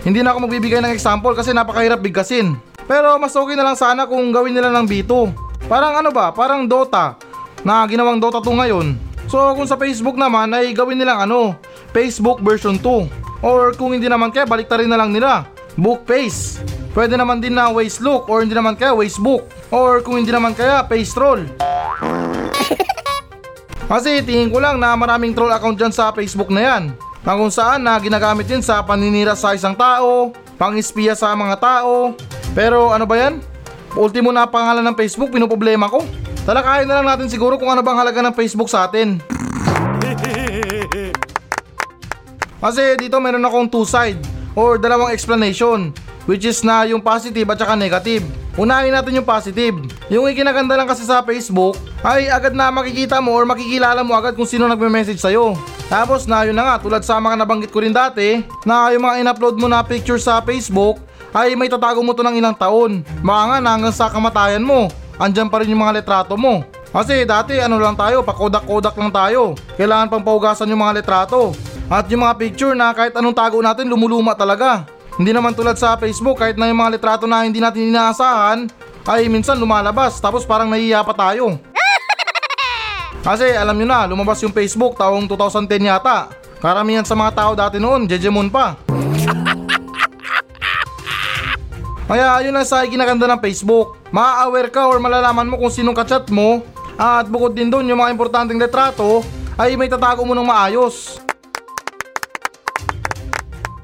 Hindi 0.04 0.26
na 0.26 0.34
ako 0.34 0.50
magbibigay 0.50 0.82
ng 0.82 0.90
example 0.90 1.38
kasi 1.38 1.54
napakahirap 1.54 2.02
bigkasin. 2.02 2.73
Pero 2.84 3.16
mas 3.16 3.32
okay 3.32 3.56
na 3.56 3.64
lang 3.64 3.76
sana 3.76 4.04
kung 4.04 4.28
gawin 4.28 4.52
nila 4.52 4.68
ng 4.72 4.84
B2. 4.84 5.12
Parang 5.64 5.96
ano 5.96 6.12
ba, 6.12 6.28
parang 6.30 6.68
Dota 6.68 7.16
na 7.64 7.80
ginawang 7.88 8.20
Dota 8.20 8.44
2 8.44 8.60
ngayon. 8.60 8.86
So 9.28 9.40
kung 9.56 9.64
sa 9.64 9.80
Facebook 9.80 10.20
naman 10.20 10.52
ay 10.52 10.76
gawin 10.76 11.00
nilang 11.00 11.24
ano, 11.24 11.56
Facebook 11.96 12.44
version 12.44 12.76
2. 12.76 13.44
Or 13.44 13.72
kung 13.76 13.96
hindi 13.96 14.08
naman 14.08 14.32
kaya 14.32 14.44
baliktarin 14.44 14.88
na 14.88 15.00
lang 15.00 15.12
nila, 15.12 15.48
Book 15.76 16.06
Face. 16.06 16.62
Pwede 16.94 17.18
naman 17.18 17.42
din 17.42 17.58
na 17.58 17.74
Waste 17.74 18.04
Look 18.04 18.30
or 18.30 18.46
hindi 18.46 18.54
naman 18.54 18.78
kaya 18.78 18.94
Waste 18.94 19.18
Book. 19.18 19.50
Or 19.74 19.98
kung 20.04 20.22
hindi 20.22 20.30
naman 20.30 20.54
kaya 20.54 20.86
Face 20.86 21.10
Troll. 21.10 21.42
Kasi 23.90 24.24
tingin 24.24 24.48
ko 24.48 24.62
lang 24.62 24.80
na 24.80 24.96
maraming 24.96 25.36
troll 25.36 25.52
account 25.52 25.76
dyan 25.76 25.92
sa 25.92 26.14
Facebook 26.14 26.48
na 26.48 26.62
yan. 26.62 26.82
Na 27.26 27.36
kung 27.36 27.50
saan 27.50 27.84
na 27.84 27.98
ginagamit 27.98 28.48
din 28.48 28.62
sa 28.62 28.80
paninira 28.80 29.34
sa 29.34 29.52
isang 29.52 29.74
tao, 29.74 30.30
pang-espiya 30.58 31.18
sa 31.18 31.34
mga 31.34 31.56
tao. 31.60 32.14
Pero 32.54 32.94
ano 32.94 33.06
ba 33.06 33.16
yan? 33.18 33.42
Ultimo 33.94 34.34
na 34.34 34.50
pangalan 34.50 34.82
ng 34.90 34.96
Facebook, 34.98 35.30
pinoproblema 35.30 35.86
ko. 35.86 36.02
Talakayin 36.44 36.90
na 36.90 37.00
lang 37.00 37.08
natin 37.14 37.30
siguro 37.30 37.56
kung 37.56 37.70
ano 37.70 37.80
bang 37.80 37.96
halaga 37.96 38.20
ng 38.20 38.34
Facebook 38.36 38.68
sa 38.68 38.90
atin. 38.90 39.22
Kasi 42.64 42.96
dito 42.96 43.20
meron 43.20 43.44
akong 43.44 43.68
two 43.68 43.84
side 43.84 44.16
or 44.56 44.80
dalawang 44.80 45.12
explanation 45.12 45.92
which 46.24 46.48
is 46.48 46.64
na 46.64 46.88
yung 46.88 47.04
positive 47.04 47.44
at 47.52 47.60
saka 47.60 47.76
negative. 47.76 48.24
Unahin 48.54 48.94
natin 48.94 49.20
yung 49.20 49.26
positive. 49.26 49.76
Yung 50.08 50.24
ikinaganda 50.30 50.78
lang 50.78 50.88
kasi 50.88 51.04
sa 51.04 51.20
Facebook 51.26 51.76
ay 52.00 52.30
agad 52.30 52.54
na 52.54 52.70
makikita 52.70 53.20
mo 53.20 53.34
or 53.34 53.44
makikilala 53.44 54.00
mo 54.00 54.16
agad 54.16 54.38
kung 54.38 54.48
sino 54.48 54.64
nagme-message 54.70 55.20
sa'yo. 55.20 55.58
Tapos 55.88 56.24
na 56.24 56.48
yun 56.48 56.56
na 56.56 56.64
nga 56.64 56.76
tulad 56.80 57.02
sa 57.04 57.20
mga 57.20 57.44
nabanggit 57.44 57.70
ko 57.70 57.84
rin 57.84 57.92
dati 57.92 58.40
na 58.64 58.90
yung 58.90 59.04
mga 59.04 59.16
in-upload 59.20 59.56
mo 59.60 59.68
na 59.68 59.84
picture 59.84 60.18
sa 60.18 60.40
Facebook 60.40 61.00
ay 61.34 61.58
may 61.58 61.68
tatago 61.68 62.00
mo 62.00 62.14
to 62.14 62.22
ng 62.22 62.38
ilang 62.38 62.56
taon. 62.56 63.02
Baka 63.20 63.42
nga 63.50 63.58
na 63.60 63.70
hanggang 63.74 63.94
sa 63.94 64.06
kamatayan 64.08 64.62
mo, 64.62 64.86
andyan 65.18 65.50
pa 65.50 65.60
rin 65.60 65.74
yung 65.74 65.82
mga 65.82 66.00
letrato 66.00 66.38
mo. 66.38 66.62
Kasi 66.94 67.26
dati 67.26 67.58
ano 67.58 67.82
lang 67.82 67.98
tayo, 67.98 68.22
pakodak-kodak 68.22 68.94
lang 68.94 69.10
tayo. 69.10 69.58
Kailangan 69.74 70.08
pang 70.14 70.22
paugasan 70.22 70.70
yung 70.70 70.78
mga 70.78 71.02
letrato. 71.02 71.50
At 71.90 72.06
yung 72.08 72.22
mga 72.22 72.38
picture 72.38 72.72
na 72.72 72.94
kahit 72.94 73.12
anong 73.18 73.34
tago 73.34 73.58
natin 73.58 73.90
lumuluma 73.90 74.32
talaga. 74.32 74.86
Hindi 75.18 75.34
naman 75.34 75.58
tulad 75.58 75.74
sa 75.74 75.98
Facebook 75.98 76.38
kahit 76.38 76.54
na 76.54 76.70
yung 76.70 76.78
mga 76.78 76.98
litrato 76.98 77.26
na 77.26 77.42
hindi 77.42 77.58
natin 77.58 77.90
inaasahan 77.90 78.70
ay 79.04 79.28
minsan 79.28 79.58
lumalabas 79.60 80.16
tapos 80.22 80.46
parang 80.46 80.70
nahihiya 80.70 81.02
pa 81.02 81.12
tayo. 81.12 81.58
Kasi 83.24 83.56
alam 83.56 83.80
nyo 83.80 83.88
na, 83.88 84.04
lumabas 84.04 84.36
yung 84.44 84.52
Facebook 84.52 85.00
taong 85.00 85.24
2010 85.24 85.88
yata. 85.88 86.28
Karamihan 86.60 87.08
sa 87.08 87.16
mga 87.16 87.32
tao 87.32 87.56
dati 87.56 87.80
noon, 87.80 88.04
Jejemon 88.04 88.52
pa. 88.52 88.76
Kaya 92.12 92.44
yun 92.44 92.52
ang 92.52 92.68
sa 92.68 92.84
kinaganda 92.84 93.24
ng 93.24 93.40
Facebook. 93.40 93.96
Ma-aware 94.12 94.68
ka 94.68 94.92
or 94.92 95.00
malalaman 95.00 95.48
mo 95.48 95.56
kung 95.56 95.72
sinong 95.72 95.96
kachat 95.96 96.28
mo. 96.28 96.60
At 97.00 97.24
bukod 97.24 97.56
din 97.56 97.72
doon 97.72 97.88
yung 97.88 97.96
mga 97.96 98.12
importanteng 98.12 98.60
litrato 98.60 99.24
ay 99.56 99.72
may 99.72 99.88
tatago 99.88 100.20
mo 100.28 100.36
ng 100.36 100.44
maayos. 100.44 101.16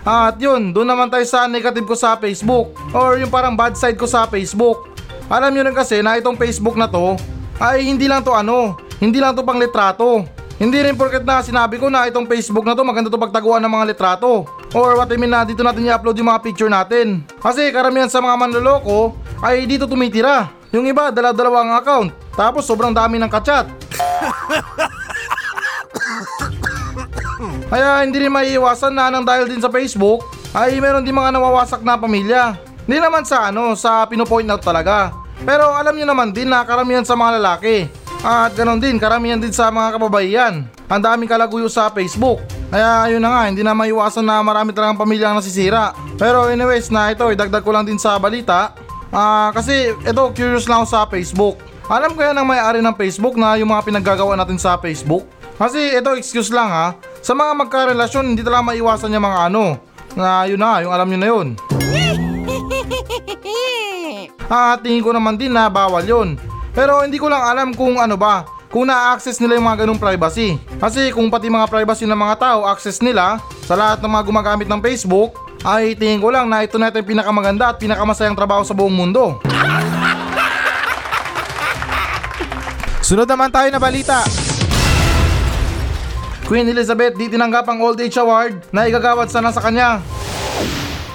At 0.05 0.37
yun, 0.37 0.77
doon 0.77 0.85
naman 0.85 1.09
tayo 1.09 1.25
sa 1.25 1.49
negative 1.49 1.89
ko 1.89 1.97
sa 1.97 2.21
Facebook 2.21 2.77
or 2.93 3.17
yung 3.17 3.33
parang 3.33 3.57
bad 3.57 3.73
side 3.73 3.97
ko 3.97 4.05
sa 4.05 4.29
Facebook. 4.29 4.93
Alam 5.33 5.57
nyo 5.57 5.65
rin 5.65 5.77
kasi 5.77 6.05
na 6.05 6.21
itong 6.21 6.37
Facebook 6.37 6.77
na 6.77 6.85
to 6.85 7.17
ay 7.61 7.85
hindi 7.85 8.09
lang 8.09 8.25
to 8.25 8.33
ano, 8.33 8.81
hindi 8.97 9.21
lang 9.21 9.37
to 9.37 9.45
pang 9.45 9.61
litrato. 9.61 10.25
Hindi 10.61 10.77
rin 10.85 10.93
porket 10.93 11.25
na 11.25 11.41
sinabi 11.41 11.81
ko 11.81 11.89
na 11.89 12.05
itong 12.05 12.29
Facebook 12.29 12.69
na 12.69 12.77
to 12.77 12.85
maganda 12.85 13.09
to 13.09 13.17
pagtaguan 13.17 13.65
ng 13.65 13.73
mga 13.73 13.97
litrato. 13.97 14.45
Or 14.77 14.97
what 14.97 15.09
I 15.09 15.17
mean 15.17 15.33
na 15.33 15.41
dito 15.41 15.65
natin 15.65 15.89
i-upload 15.89 16.21
yung 16.21 16.29
mga 16.29 16.45
picture 16.45 16.69
natin. 16.69 17.25
Kasi 17.41 17.73
karamihan 17.73 18.13
sa 18.13 18.21
mga 18.21 18.37
manloloko 18.37 19.17
ay 19.41 19.65
dito 19.65 19.89
tumitira. 19.89 20.53
Yung 20.69 20.85
iba, 20.85 21.09
dala-dalawang 21.09 21.81
account. 21.81 22.13
Tapos 22.37 22.69
sobrang 22.69 22.93
dami 22.93 23.17
ng 23.17 23.33
kachat. 23.33 23.73
Kaya 27.73 28.05
hindi 28.05 28.21
rin 28.21 28.33
maiiwasan 28.35 28.93
na 28.93 29.09
nang 29.09 29.25
dahil 29.25 29.49
din 29.49 29.65
sa 29.65 29.73
Facebook 29.73 30.21
ay 30.53 30.77
meron 30.77 31.07
din 31.07 31.17
mga 31.17 31.33
nawawasak 31.41 31.81
na 31.81 31.97
pamilya. 31.97 32.59
Hindi 32.85 33.01
naman 33.01 33.25
sa 33.25 33.49
ano, 33.49 33.73
sa 33.79 34.05
pinopoint 34.05 34.51
out 34.53 34.61
talaga. 34.61 35.20
Pero 35.45 35.73
alam 35.73 35.97
nyo 35.97 36.07
naman 36.09 36.33
din 36.35 36.49
na 36.49 36.65
karamihan 36.65 37.05
sa 37.05 37.17
mga 37.17 37.41
lalaki. 37.41 37.89
At 38.21 38.53
ganon 38.53 38.77
din, 38.77 39.01
karamihan 39.01 39.41
din 39.41 39.53
sa 39.53 39.73
mga 39.73 39.97
kababaihan. 39.97 40.69
Ang 40.91 41.01
daming 41.01 41.31
kalaguyo 41.31 41.71
sa 41.73 41.89
Facebook. 41.89 42.45
Kaya 42.69 43.09
ayun 43.09 43.23
na 43.25 43.33
nga, 43.33 43.43
hindi 43.49 43.65
na 43.65 43.73
maiwasan 43.73 44.27
na 44.27 44.45
marami 44.45 44.77
talagang 44.77 45.01
pamilya 45.01 45.33
ang 45.33 45.41
nasisira. 45.41 45.97
Pero 46.21 46.53
anyways 46.53 46.93
na 46.93 47.15
ito, 47.15 47.25
idagdag 47.33 47.65
ko 47.65 47.73
lang 47.73 47.89
din 47.89 47.97
sa 47.97 48.21
balita. 48.21 48.77
Ah, 49.11 49.49
kasi 49.57 49.97
ito, 50.05 50.23
curious 50.37 50.69
lang 50.69 50.85
ako 50.85 50.89
sa 50.93 51.09
Facebook. 51.09 51.57
Alam 51.91 52.15
kaya 52.15 52.31
ng 52.31 52.47
may-ari 52.47 52.79
ng 52.79 52.95
Facebook 52.95 53.35
na 53.35 53.59
yung 53.59 53.73
mga 53.73 53.83
pinaggagawa 53.83 54.39
natin 54.39 54.61
sa 54.61 54.79
Facebook? 54.79 55.27
Kasi 55.59 55.97
ito, 55.97 56.15
excuse 56.15 56.53
lang 56.55 56.71
ha. 56.71 56.95
Sa 57.25 57.35
mga 57.35 57.57
magkarelasyon, 57.67 58.37
hindi 58.37 58.45
talaga 58.45 58.71
maiwasan 58.71 59.11
yung 59.11 59.27
mga 59.27 59.41
ano. 59.51 59.65
Na 60.15 60.45
yun 60.47 60.61
na, 60.61 60.85
yung 60.85 60.93
alam 60.95 61.09
nyo 61.11 61.19
na 61.19 61.29
yun. 61.29 61.49
Ah, 64.51 64.75
tingin 64.75 64.99
ko 64.99 65.15
naman 65.15 65.39
din 65.39 65.55
na 65.55 65.71
bawal 65.71 66.03
yun. 66.03 66.35
Pero 66.75 67.07
hindi 67.07 67.23
ko 67.23 67.31
lang 67.31 67.39
alam 67.39 67.71
kung 67.71 68.03
ano 68.03 68.19
ba, 68.19 68.43
kung 68.67 68.83
na-access 68.83 69.39
nila 69.39 69.55
yung 69.55 69.71
mga 69.71 69.87
ganung 69.87 70.03
privacy. 70.03 70.59
Kasi 70.83 71.15
kung 71.15 71.31
pati 71.31 71.47
mga 71.47 71.71
privacy 71.71 72.03
ng 72.03 72.19
mga 72.19 72.35
tao 72.35 72.67
access 72.67 72.99
nila 72.99 73.39
sa 73.63 73.79
lahat 73.79 74.03
ng 74.03 74.11
mga 74.11 74.27
gumagamit 74.27 74.67
ng 74.67 74.83
Facebook, 74.83 75.39
ay 75.63 75.95
tingin 75.95 76.19
ko 76.19 76.35
lang 76.35 76.51
na 76.51 76.67
ito 76.67 76.83
na 76.83 76.91
ito 76.91 76.99
yung 76.99 77.15
pinakamaganda 77.15 77.71
at 77.71 77.79
pinakamasayang 77.79 78.35
trabaho 78.35 78.67
sa 78.67 78.75
buong 78.75 78.91
mundo. 78.91 79.39
Sunod 83.07 83.31
naman 83.31 83.55
tayo 83.55 83.71
na 83.71 83.79
balita. 83.79 84.27
Queen 86.51 86.67
Elizabeth 86.67 87.15
di 87.15 87.31
tinanggap 87.31 87.71
ang 87.71 87.79
Old 87.87 88.03
Age 88.03 88.19
Award 88.19 88.75
na 88.75 88.91
igagawad 88.91 89.31
sana 89.31 89.55
sa 89.55 89.63
kanya. 89.63 90.03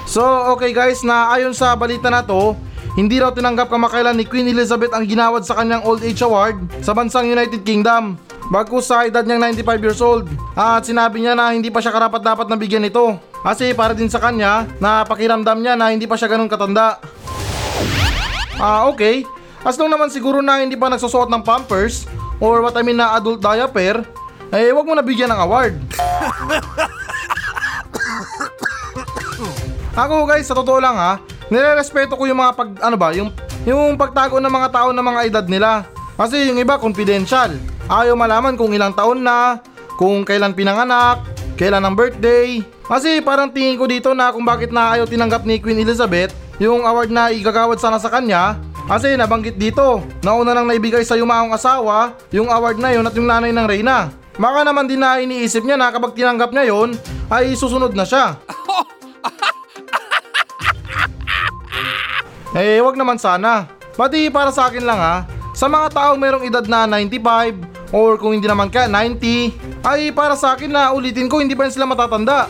So 0.08 0.24
okay 0.56 0.72
guys 0.72 1.04
na 1.04 1.36
ayon 1.36 1.52
sa 1.52 1.76
balita 1.76 2.08
na 2.08 2.24
to, 2.24 2.56
hindi 2.96 3.20
raw 3.20 3.28
tinanggap 3.28 3.68
kamakailan 3.68 4.16
ni 4.16 4.24
Queen 4.24 4.48
Elizabeth 4.48 4.96
ang 4.96 5.04
ginawad 5.04 5.44
sa 5.44 5.52
kanyang 5.60 5.84
Old 5.84 6.00
Age 6.00 6.24
Award 6.24 6.80
sa 6.80 6.96
bansang 6.96 7.28
United 7.28 7.60
Kingdom. 7.60 8.16
Bagkus 8.48 8.88
sa 8.88 9.04
edad 9.04 9.20
niyang 9.20 9.52
95 9.52 9.84
years 9.84 10.00
old. 10.00 10.24
At 10.56 10.88
sinabi 10.88 11.20
niya 11.20 11.36
na 11.36 11.52
hindi 11.52 11.68
pa 11.68 11.84
siya 11.84 11.92
karapat 11.92 12.24
dapat 12.24 12.48
na 12.48 12.56
bigyan 12.56 12.88
nito. 12.88 13.20
Kasi 13.44 13.76
para 13.76 13.92
din 13.92 14.08
sa 14.08 14.16
kanya 14.16 14.64
na 14.80 15.04
pakiramdam 15.04 15.60
niya 15.60 15.76
na 15.76 15.92
hindi 15.92 16.08
pa 16.08 16.16
siya 16.16 16.32
ganun 16.32 16.48
katanda. 16.48 16.96
Ah 18.56 18.88
okay. 18.88 19.28
As 19.60 19.76
long 19.76 19.92
naman 19.92 20.08
siguro 20.08 20.40
na 20.40 20.64
hindi 20.64 20.80
pa 20.80 20.88
nagsusuot 20.88 21.28
ng 21.28 21.44
pampers 21.44 22.08
or 22.40 22.64
what 22.64 22.72
I 22.80 22.82
mean 22.86 22.96
na 22.96 23.12
adult 23.12 23.44
diaper, 23.44 24.08
eh 24.56 24.72
wag 24.72 24.88
mo 24.88 24.96
na 24.96 25.04
bigyan 25.04 25.28
ng 25.36 25.40
award. 25.44 25.76
Ako 30.00 30.24
guys, 30.24 30.48
sa 30.48 30.56
totoo 30.56 30.80
lang 30.80 30.96
ha, 30.96 31.20
nirerespeto 31.50 32.18
ko 32.18 32.24
yung 32.26 32.40
mga 32.42 32.52
pag 32.54 32.68
ano 32.82 32.96
ba, 32.98 33.14
yung 33.14 33.30
yung 33.66 33.98
pagtago 33.98 34.38
ng 34.38 34.52
mga 34.52 34.68
tao 34.70 34.88
ng 34.94 35.06
mga 35.06 35.20
edad 35.26 35.46
nila. 35.46 35.70
Kasi 36.16 36.48
yung 36.48 36.56
iba 36.56 36.80
confidential. 36.80 37.52
Ayaw 37.86 38.16
malaman 38.16 38.56
kung 38.56 38.72
ilang 38.72 38.96
taon 38.96 39.20
na, 39.20 39.60
kung 40.00 40.24
kailan 40.24 40.56
pinanganak, 40.56 41.20
kailan 41.60 41.84
ang 41.84 41.94
birthday. 41.94 42.64
Kasi 42.86 43.20
parang 43.20 43.50
tingin 43.50 43.76
ko 43.76 43.84
dito 43.90 44.14
na 44.14 44.30
kung 44.30 44.46
bakit 44.46 44.70
na 44.70 44.94
ayaw 44.94 45.04
tinanggap 45.04 45.42
ni 45.42 45.58
Queen 45.58 45.82
Elizabeth 45.82 46.30
yung 46.56 46.86
award 46.86 47.10
na 47.12 47.34
igagawad 47.34 47.76
sana 47.76 48.00
sa 48.00 48.08
kanya. 48.08 48.56
Kasi 48.86 49.18
nabanggit 49.18 49.58
dito, 49.58 50.06
nauna 50.22 50.54
nang 50.54 50.70
naibigay 50.70 51.02
sa 51.02 51.18
yumaong 51.18 51.50
asawa 51.50 52.14
yung 52.30 52.46
award 52.46 52.78
na 52.78 52.94
yun 52.94 53.02
at 53.02 53.14
yung 53.18 53.26
nanay 53.26 53.50
ng 53.50 53.66
Reyna. 53.66 54.14
Baka 54.38 54.62
naman 54.62 54.86
din 54.86 55.02
na 55.02 55.18
iniisip 55.18 55.66
niya 55.66 55.74
na 55.74 55.90
kapag 55.90 56.14
tinanggap 56.14 56.54
niya 56.54 56.70
yon 56.70 56.94
ay 57.26 57.58
susunod 57.58 57.92
na 57.98 58.06
siya. 58.06 58.38
Eh, 62.54 62.78
wag 62.78 62.94
naman 62.94 63.18
sana. 63.18 63.66
Pati 63.96 64.28
para 64.28 64.52
sa 64.52 64.68
akin 64.68 64.84
lang 64.84 65.00
ha, 65.00 65.24
sa 65.56 65.72
mga 65.72 65.88
taong 65.88 66.20
merong 66.20 66.44
edad 66.44 66.60
na 66.68 66.84
95 66.84 67.96
or 67.96 68.20
kung 68.20 68.36
hindi 68.36 68.44
naman 68.44 68.68
ka 68.68 68.84
90, 68.84 69.82
ay 69.82 70.12
para 70.12 70.36
sa 70.36 70.52
akin 70.52 70.68
na 70.68 70.92
ulitin 70.92 71.32
ko 71.32 71.40
hindi 71.40 71.56
pa 71.56 71.64
sila 71.72 71.88
matatanda. 71.88 72.44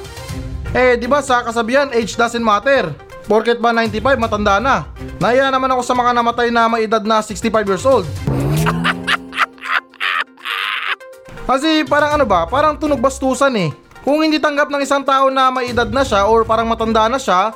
Eh, 0.75 0.99
di 0.99 1.07
ba 1.07 1.23
sa 1.23 1.47
kasabihan, 1.47 1.89
age 1.95 2.19
doesn't 2.19 2.43
matter. 2.43 2.91
Porket 3.31 3.63
ba 3.63 3.71
95, 3.71 4.19
matanda 4.19 4.59
na. 4.59 4.91
Naya 5.23 5.51
naman 5.51 5.71
ako 5.73 5.83
sa 5.87 5.95
mga 5.95 6.11
namatay 6.15 6.51
na 6.51 6.67
may 6.67 6.85
edad 6.85 7.03
na 7.03 7.23
65 7.23 7.71
years 7.71 7.87
old. 7.87 8.07
Kasi 11.51 11.87
parang 11.87 12.19
ano 12.19 12.27
ba, 12.27 12.43
parang 12.51 12.75
tunog 12.75 12.99
bastusan 12.99 13.55
eh. 13.55 13.71
Kung 14.03 14.23
hindi 14.23 14.39
tanggap 14.39 14.71
ng 14.71 14.83
isang 14.83 15.03
tao 15.03 15.31
na 15.31 15.51
may 15.51 15.75
edad 15.75 15.91
na 15.91 16.07
siya 16.07 16.27
or 16.27 16.47
parang 16.47 16.71
matanda 16.71 17.11
na 17.11 17.19
siya, 17.19 17.51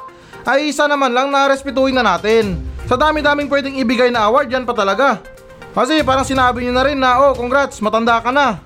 ay 0.46 0.72
isa 0.72 0.88
naman 0.88 1.12
lang 1.12 1.28
na 1.28 1.48
respetuhin 1.50 1.96
na 1.96 2.04
natin. 2.04 2.60
Sa 2.88 2.96
dami-daming 2.98 3.46
pwedeng 3.46 3.78
ibigay 3.78 4.10
na 4.10 4.26
award, 4.26 4.50
yan 4.50 4.66
pa 4.66 4.74
talaga. 4.74 5.20
Kasi 5.70 6.02
parang 6.02 6.26
sinabi 6.26 6.66
niyo 6.66 6.74
na 6.74 6.82
rin 6.82 6.98
na, 6.98 7.22
oh 7.22 7.32
congrats, 7.36 7.78
matanda 7.78 8.18
ka 8.18 8.34
na. 8.34 8.58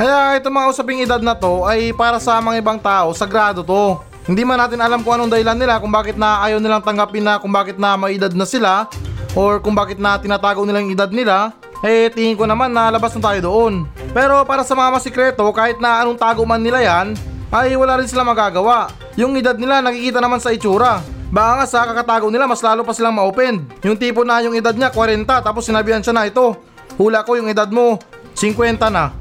Kaya 0.00 0.40
itong 0.40 0.56
mga 0.56 0.68
usaping 0.72 1.04
edad 1.04 1.20
na 1.20 1.36
to 1.36 1.68
ay 1.68 1.92
para 1.92 2.16
sa 2.16 2.40
mga 2.40 2.64
ibang 2.64 2.80
tao, 2.80 3.12
sagrado 3.12 3.60
to. 3.60 4.00
Hindi 4.24 4.48
man 4.48 4.56
natin 4.56 4.80
alam 4.80 5.04
kung 5.04 5.12
anong 5.12 5.28
dahilan 5.28 5.60
nila 5.60 5.76
kung 5.76 5.92
bakit 5.92 6.16
na 6.16 6.40
ayaw 6.40 6.56
nilang 6.56 6.80
tanggapin 6.80 7.20
na 7.20 7.36
kung 7.36 7.52
bakit 7.52 7.76
na 7.76 8.00
may 8.00 8.16
edad 8.16 8.32
na 8.32 8.48
sila 8.48 8.88
or 9.36 9.60
kung 9.60 9.76
bakit 9.76 10.00
na 10.00 10.16
tinatago 10.16 10.64
nila 10.64 10.80
yung 10.80 10.96
edad 10.96 11.12
nila, 11.12 11.52
eh 11.84 12.08
tingin 12.08 12.32
ko 12.32 12.48
naman 12.48 12.72
na 12.72 12.88
labas 12.88 13.12
na 13.12 13.22
tayo 13.28 13.40
doon. 13.44 13.84
Pero 14.16 14.40
para 14.48 14.64
sa 14.64 14.72
mga 14.72 14.88
masikreto, 14.88 15.44
kahit 15.52 15.76
na 15.78 16.00
anong 16.00 16.16
tago 16.16 16.48
man 16.48 16.64
nila 16.64 16.80
yan, 16.80 17.12
ay 17.50 17.74
wala 17.74 17.98
rin 17.98 18.06
sila 18.06 18.22
magagawa. 18.22 18.94
Yung 19.18 19.34
edad 19.34 19.58
nila 19.58 19.82
nakikita 19.82 20.22
naman 20.22 20.38
sa 20.38 20.54
itsura. 20.54 21.02
Baka 21.30 21.50
nga 21.62 21.66
sa 21.66 21.86
kakatago 21.86 22.26
nila 22.30 22.46
mas 22.46 22.62
lalo 22.62 22.82
pa 22.82 22.94
silang 22.94 23.14
ma-open. 23.14 23.66
Yung 23.86 23.98
tipo 23.98 24.22
na 24.26 24.42
yung 24.42 24.54
edad 24.54 24.74
niya 24.74 24.90
40 24.94 25.26
tapos 25.26 25.66
sinabihan 25.66 26.02
siya 26.02 26.14
na 26.14 26.26
ito. 26.26 26.54
Hula 26.98 27.22
ko 27.26 27.38
yung 27.38 27.50
edad 27.50 27.70
mo 27.70 27.98
50 28.38 28.78
na. 28.90 29.10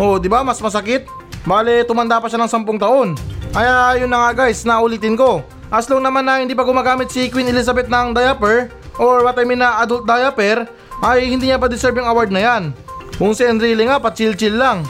Oh, 0.00 0.16
di 0.16 0.32
ba? 0.32 0.40
Mas 0.40 0.56
masakit. 0.64 1.04
Bale, 1.44 1.84
tumanda 1.84 2.16
pa 2.16 2.24
siya 2.24 2.40
ng 2.40 2.48
10 2.48 2.80
taon. 2.80 3.12
Kaya 3.52 3.92
ayun 3.92 4.08
na 4.08 4.32
nga 4.32 4.48
guys, 4.48 4.64
naulitin 4.64 5.12
ko. 5.12 5.44
As 5.68 5.84
long 5.92 6.00
naman 6.00 6.24
na 6.24 6.40
hindi 6.40 6.56
pa 6.56 6.64
gumagamit 6.64 7.12
si 7.12 7.28
Queen 7.28 7.52
Elizabeth 7.52 7.84
ng 7.84 8.16
diaper 8.16 8.72
or 8.96 9.20
what 9.20 9.36
I 9.36 9.44
mean 9.44 9.60
na 9.60 9.76
adult 9.84 10.08
diaper, 10.08 10.64
ay 11.04 11.28
hindi 11.28 11.52
niya 11.52 11.60
pa 11.60 11.68
deserve 11.68 12.00
yung 12.00 12.08
award 12.08 12.32
na 12.32 12.40
yan. 12.40 12.62
Kung 13.20 13.36
si 13.36 13.44
Enrile 13.44 13.84
nga, 13.84 14.00
pa 14.00 14.08
chill-chill 14.08 14.56
lang. 14.56 14.80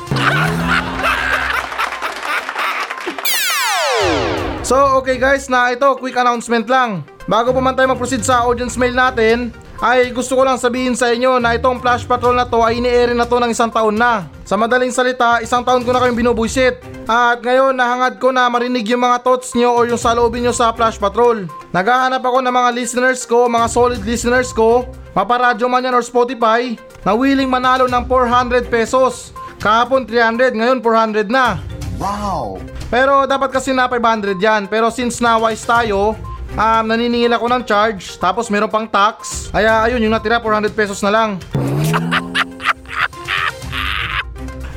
So 4.63 5.03
okay 5.03 5.19
guys 5.19 5.51
na 5.51 5.75
ito 5.75 5.83
quick 5.99 6.15
announcement 6.15 6.71
lang. 6.71 7.03
Bago 7.27 7.51
pa 7.51 7.59
man 7.59 7.75
tayo 7.75 7.91
mag-proceed 7.91 8.23
sa 8.23 8.47
audience 8.47 8.79
mail 8.79 8.95
natin, 8.95 9.51
ay 9.83 10.15
gusto 10.15 10.39
ko 10.39 10.47
lang 10.47 10.63
sabihin 10.63 10.95
sa 10.95 11.11
inyo 11.11 11.43
na 11.43 11.59
itong 11.59 11.83
Flash 11.83 12.07
Patrol 12.07 12.39
na 12.39 12.47
to 12.47 12.63
ay 12.63 12.79
ini-air 12.79 13.11
na 13.19 13.27
to 13.27 13.43
ng 13.43 13.51
isang 13.51 13.67
taon 13.67 13.99
na. 13.99 14.31
Sa 14.47 14.55
madaling 14.55 14.95
salita, 14.95 15.43
isang 15.43 15.67
taon 15.67 15.83
ko 15.83 15.91
na 15.91 15.99
kayong 15.99 16.15
binubuisit. 16.15 16.79
At 17.11 17.43
ngayon 17.43 17.75
nahangad 17.75 18.23
ko 18.23 18.31
na 18.31 18.47
marinig 18.47 18.87
yung 18.87 19.03
mga 19.03 19.27
thoughts 19.27 19.59
nyo 19.59 19.75
or 19.75 19.91
yung 19.91 19.99
saloobin 19.99 20.47
nyo 20.47 20.55
sa 20.55 20.71
Flash 20.71 21.03
Patrol. 21.03 21.51
Naghahanap 21.75 22.23
ako 22.23 22.39
ng 22.39 22.55
mga 22.55 22.71
listeners 22.79 23.27
ko, 23.27 23.51
mga 23.51 23.67
solid 23.67 24.03
listeners 24.07 24.55
ko, 24.55 24.87
maparadyo 25.17 25.67
man 25.67 25.85
yan 25.85 25.97
or 25.97 26.05
Spotify, 26.05 26.75
na 27.03 27.13
willing 27.17 27.49
manalo 27.49 27.87
ng 27.89 28.05
400 28.07 28.69
pesos. 28.69 29.35
Kahapon 29.61 30.09
300, 30.09 30.57
ngayon 30.57 30.79
400 30.81 31.29
na. 31.29 31.61
Wow! 32.01 32.57
Pero 32.89 33.29
dapat 33.29 33.53
kasi 33.53 33.77
na 33.77 33.87
500 33.87 34.41
yan. 34.41 34.65
Pero 34.67 34.89
since 34.89 35.21
na 35.21 35.37
wise 35.37 35.63
tayo, 35.63 36.17
um, 36.57 36.85
naniningil 36.89 37.37
ako 37.37 37.47
ng 37.53 37.63
charge, 37.69 38.17
tapos 38.17 38.49
meron 38.49 38.73
pang 38.73 38.89
tax. 38.89 39.49
Kaya 39.53 39.85
ayun, 39.85 40.09
yung 40.09 40.15
natira 40.17 40.41
400 40.41 40.73
pesos 40.73 41.05
na 41.05 41.13
lang. 41.13 41.31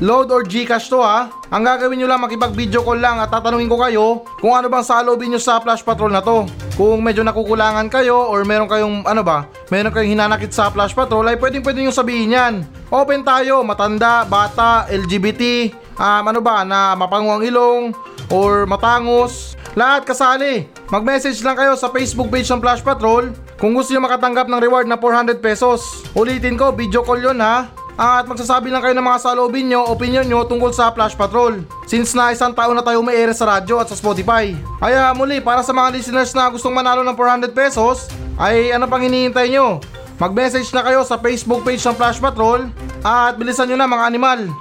Load 0.03 0.35
or 0.35 0.43
Gcash 0.43 0.91
to 0.91 0.99
ha. 0.99 1.31
Ang 1.47 1.63
gagawin 1.63 1.95
nyo 1.95 2.11
lang 2.11 2.19
makipag-video 2.19 2.83
call 2.83 2.99
lang 2.99 3.23
at 3.23 3.31
tatanungin 3.31 3.71
ko 3.71 3.79
kayo 3.79 4.27
kung 4.43 4.51
ano 4.51 4.67
bang 4.67 4.83
salobin 4.83 5.31
nyo 5.31 5.39
sa 5.39 5.63
Flash 5.63 5.79
Patrol 5.79 6.11
na 6.11 6.19
to. 6.19 6.43
Kung 6.75 6.99
medyo 6.99 7.23
nakukulangan 7.23 7.87
kayo 7.87 8.19
or 8.27 8.43
meron 8.43 8.67
kayong 8.67 9.07
ano 9.07 9.23
ba, 9.23 9.47
meron 9.73 9.89
kayong 9.89 10.13
hinanakit 10.13 10.53
sa 10.53 10.69
Flash 10.69 10.93
Patrol 10.93 11.25
ay 11.25 11.41
pwedeng 11.41 11.65
pwede 11.65 11.81
nyo 11.81 11.89
sabihin 11.89 12.37
yan. 12.37 12.53
Open 12.93 13.25
tayo, 13.25 13.65
matanda, 13.65 14.21
bata, 14.21 14.85
LGBT, 14.85 15.73
um, 15.97 16.23
ano 16.29 16.45
ba, 16.45 16.61
na 16.61 16.93
mapango 16.93 17.33
ang 17.33 17.41
ilong 17.41 17.89
or 18.29 18.69
matangos. 18.69 19.57
Lahat 19.73 20.05
kasali. 20.05 20.69
Mag-message 20.93 21.41
lang 21.41 21.57
kayo 21.57 21.73
sa 21.73 21.89
Facebook 21.89 22.29
page 22.29 22.45
ng 22.53 22.61
Flash 22.61 22.85
Patrol 22.85 23.33
Kung 23.63 23.71
gusto 23.71 23.95
nyo 23.95 24.03
makatanggap 24.03 24.51
ng 24.51 24.59
reward 24.59 24.91
na 24.91 24.99
400 24.99 25.39
pesos. 25.39 26.03
Ulitin 26.19 26.59
ko, 26.59 26.75
video 26.75 26.99
call 26.99 27.23
yun 27.23 27.39
ha. 27.39 27.71
At 27.93 28.25
magsasabi 28.25 28.73
lang 28.73 28.81
kayo 28.81 28.97
ng 28.97 29.05
mga 29.05 29.21
saloobin 29.21 29.69
nyo, 29.69 29.85
opinion 29.85 30.25
nyo 30.25 30.41
tungkol 30.49 30.73
sa 30.73 30.89
Flash 30.89 31.13
Patrol. 31.13 31.61
Since 31.85 32.17
na 32.17 32.33
isang 32.33 32.49
taon 32.49 32.73
na 32.73 32.81
tayo 32.81 33.05
may 33.05 33.13
ere 33.13 33.37
sa 33.37 33.45
radyo 33.45 33.77
at 33.77 33.85
sa 33.85 33.93
Spotify. 33.93 34.49
Kaya 34.81 35.13
muli, 35.13 35.37
para 35.37 35.61
sa 35.61 35.77
mga 35.77 35.93
listeners 35.93 36.33
na 36.33 36.49
gustong 36.49 36.73
manalo 36.73 37.05
ng 37.05 37.13
400 37.13 37.53
pesos, 37.53 38.09
ay 38.41 38.73
ano 38.73 38.89
pang 38.89 39.05
hinihintay 39.05 39.53
nyo? 39.53 39.77
Mag-message 40.17 40.73
na 40.73 40.81
kayo 40.81 41.05
sa 41.05 41.21
Facebook 41.21 41.61
page 41.61 41.85
ng 41.85 41.93
Flash 41.93 42.17
Patrol 42.17 42.65
at 43.05 43.37
bilisan 43.37 43.69
nyo 43.69 43.77
na 43.77 43.85
mga 43.85 44.03
animal. 44.09 44.39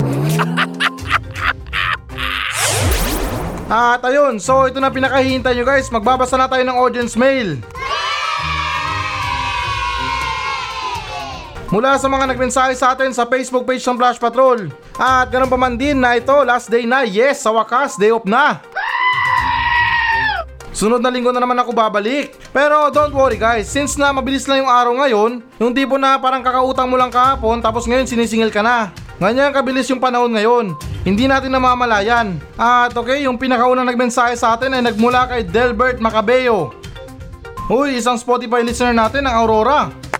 At 3.72 4.04
ayun, 4.04 4.36
so 4.36 4.68
ito 4.68 4.76
na 4.84 4.92
pinakahihintay 4.92 5.56
nyo 5.56 5.64
guys, 5.64 5.88
magbabasa 5.88 6.36
na 6.36 6.44
tayo 6.44 6.60
ng 6.60 6.76
audience 6.76 7.16
mail. 7.16 7.56
Mula 11.72 11.96
sa 11.96 12.04
mga 12.04 12.28
nagmensahe 12.28 12.76
sa 12.76 12.92
atin 12.92 13.16
sa 13.16 13.24
Facebook 13.24 13.64
page 13.64 13.80
ng 13.88 13.96
Flash 13.96 14.20
Patrol. 14.20 14.68
At 15.00 15.32
ganun 15.32 15.48
pa 15.48 15.56
man 15.56 15.80
din 15.80 15.96
na 15.96 16.20
ito, 16.20 16.44
last 16.44 16.68
day 16.68 16.84
na, 16.84 17.00
yes, 17.00 17.40
sa 17.40 17.48
wakas, 17.48 17.96
day 17.96 18.12
off 18.12 18.28
na. 18.28 18.60
Sunod 20.76 21.00
na 21.00 21.08
linggo 21.08 21.32
na 21.32 21.40
naman 21.40 21.56
ako 21.56 21.72
babalik. 21.72 22.36
Pero 22.52 22.92
don't 22.92 23.16
worry 23.16 23.40
guys, 23.40 23.72
since 23.72 23.96
na 23.96 24.12
mabilis 24.12 24.44
lang 24.44 24.68
yung 24.68 24.68
araw 24.68 24.92
ngayon, 25.00 25.40
yung 25.56 25.72
tipo 25.72 25.96
na 25.96 26.20
parang 26.20 26.44
kakautang 26.44 26.92
mo 26.92 27.00
lang 27.00 27.08
kahapon 27.08 27.64
tapos 27.64 27.88
ngayon 27.88 28.04
sinisingil 28.04 28.52
ka 28.52 28.60
na. 28.60 28.92
Ganyan 29.16 29.56
kabilis 29.56 29.88
yung 29.88 30.02
panahon 30.02 30.28
ngayon. 30.36 30.76
Hindi 31.08 31.24
natin 31.24 31.56
namamalayan. 31.56 32.36
At 32.60 32.92
okay, 32.92 33.24
yung 33.24 33.40
pinakaunang 33.40 33.88
nagmensahe 33.88 34.36
sa 34.36 34.60
atin 34.60 34.76
ay 34.76 34.92
nagmula 34.92 35.24
kay 35.24 35.40
Delbert 35.48 36.04
Macabeo. 36.04 36.76
Uy, 37.72 37.96
isang 37.96 38.20
Spotify 38.20 38.60
listener 38.60 38.92
natin 38.92 39.24
ang 39.24 39.40
Aurora. 39.40 40.11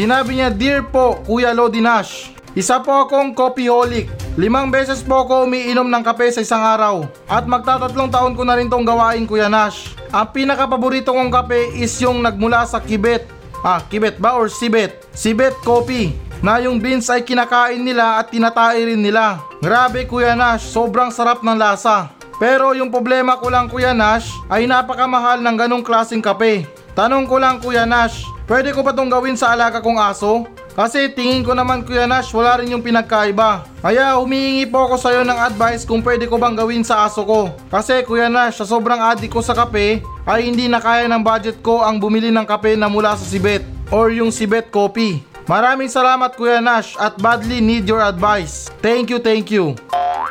Sinabi 0.00 0.40
niya, 0.40 0.48
Dear 0.48 0.80
po, 0.88 1.20
Kuya 1.28 1.52
Lodi 1.52 1.84
Nash, 1.84 2.32
isa 2.56 2.80
po 2.80 3.04
akong 3.04 3.36
coffeeholic. 3.36 4.08
Limang 4.40 4.72
beses 4.72 5.04
po 5.04 5.28
ako 5.28 5.44
umiinom 5.44 5.84
ng 5.92 6.00
kape 6.00 6.32
sa 6.32 6.40
isang 6.40 6.64
araw. 6.64 7.04
At 7.28 7.44
magtatatlong 7.44 8.08
taon 8.08 8.32
ko 8.32 8.40
na 8.40 8.56
rin 8.56 8.72
tong 8.72 8.88
gawain, 8.88 9.28
Kuya 9.28 9.52
Nash. 9.52 9.92
Ang 10.08 10.32
pinakapaborito 10.32 11.12
kong 11.12 11.28
kape 11.28 11.76
is 11.76 11.92
yung 12.00 12.24
nagmula 12.24 12.64
sa 12.64 12.80
Kibet. 12.80 13.28
Ah, 13.60 13.84
Kibet 13.92 14.16
ba 14.16 14.40
or 14.40 14.48
Sibet? 14.48 15.04
Sibet 15.12 15.52
Coffee. 15.60 16.16
Na 16.40 16.56
yung 16.64 16.80
beans 16.80 17.12
ay 17.12 17.20
kinakain 17.20 17.84
nila 17.84 18.24
at 18.24 18.32
tinatay 18.32 18.80
rin 18.80 19.04
nila. 19.04 19.36
Grabe 19.60 20.08
Kuya 20.08 20.32
Nash, 20.32 20.64
sobrang 20.64 21.12
sarap 21.12 21.44
ng 21.44 21.60
lasa. 21.60 22.08
Pero 22.40 22.72
yung 22.72 22.88
problema 22.88 23.36
ko 23.36 23.52
lang 23.52 23.68
Kuya 23.68 23.92
Nash 23.92 24.32
ay 24.48 24.64
napakamahal 24.64 25.44
ng 25.44 25.56
ganong 25.60 25.84
klaseng 25.84 26.24
kape. 26.24 26.64
Tanong 26.96 27.28
ko 27.28 27.36
lang 27.36 27.60
Kuya 27.60 27.84
Nash, 27.84 28.24
pwede 28.50 28.74
ko 28.74 28.82
ba 28.82 28.90
tong 28.90 29.06
gawin 29.06 29.38
sa 29.38 29.54
alaga 29.54 29.78
kong 29.78 30.02
aso? 30.02 30.42
Kasi 30.74 31.06
tingin 31.14 31.46
ko 31.46 31.54
naman 31.54 31.86
Kuya 31.86 32.10
Nash 32.10 32.34
wala 32.34 32.58
rin 32.58 32.74
yung 32.74 32.82
pinagkaiba. 32.82 33.62
Kaya 33.78 34.18
humihingi 34.18 34.66
po 34.66 34.90
ako 34.90 34.98
sa'yo 34.98 35.22
ng 35.22 35.38
advice 35.38 35.86
kung 35.86 36.02
pwede 36.02 36.26
ko 36.26 36.34
bang 36.34 36.58
gawin 36.58 36.82
sa 36.82 37.06
aso 37.06 37.22
ko. 37.22 37.54
Kasi 37.70 38.02
Kuya 38.02 38.26
Nash, 38.26 38.58
sa 38.58 38.66
sobrang 38.66 38.98
addict 38.98 39.30
ko 39.30 39.38
sa 39.38 39.54
kape, 39.54 40.02
ay 40.26 40.40
hindi 40.42 40.66
na 40.66 40.82
kaya 40.82 41.06
ng 41.06 41.22
budget 41.22 41.62
ko 41.62 41.86
ang 41.86 42.02
bumili 42.02 42.34
ng 42.34 42.42
kape 42.42 42.74
na 42.74 42.90
mula 42.90 43.14
sa 43.14 43.22
Sibet 43.22 43.62
or 43.94 44.10
yung 44.10 44.34
Sibet 44.34 44.74
Coffee. 44.74 45.22
Maraming 45.46 45.90
salamat 45.90 46.34
Kuya 46.34 46.58
Nash 46.58 46.98
at 46.98 47.14
badly 47.22 47.62
need 47.62 47.86
your 47.86 48.02
advice. 48.02 48.66
Thank 48.82 49.14
you, 49.14 49.22
thank 49.22 49.54
you. 49.54 49.78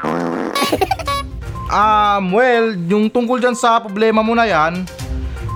Um, 1.70 2.34
well, 2.34 2.74
yung 2.74 3.14
tungkol 3.14 3.38
dyan 3.38 3.54
sa 3.54 3.78
problema 3.78 4.26
mo 4.26 4.34
na 4.34 4.50
yan, 4.50 4.90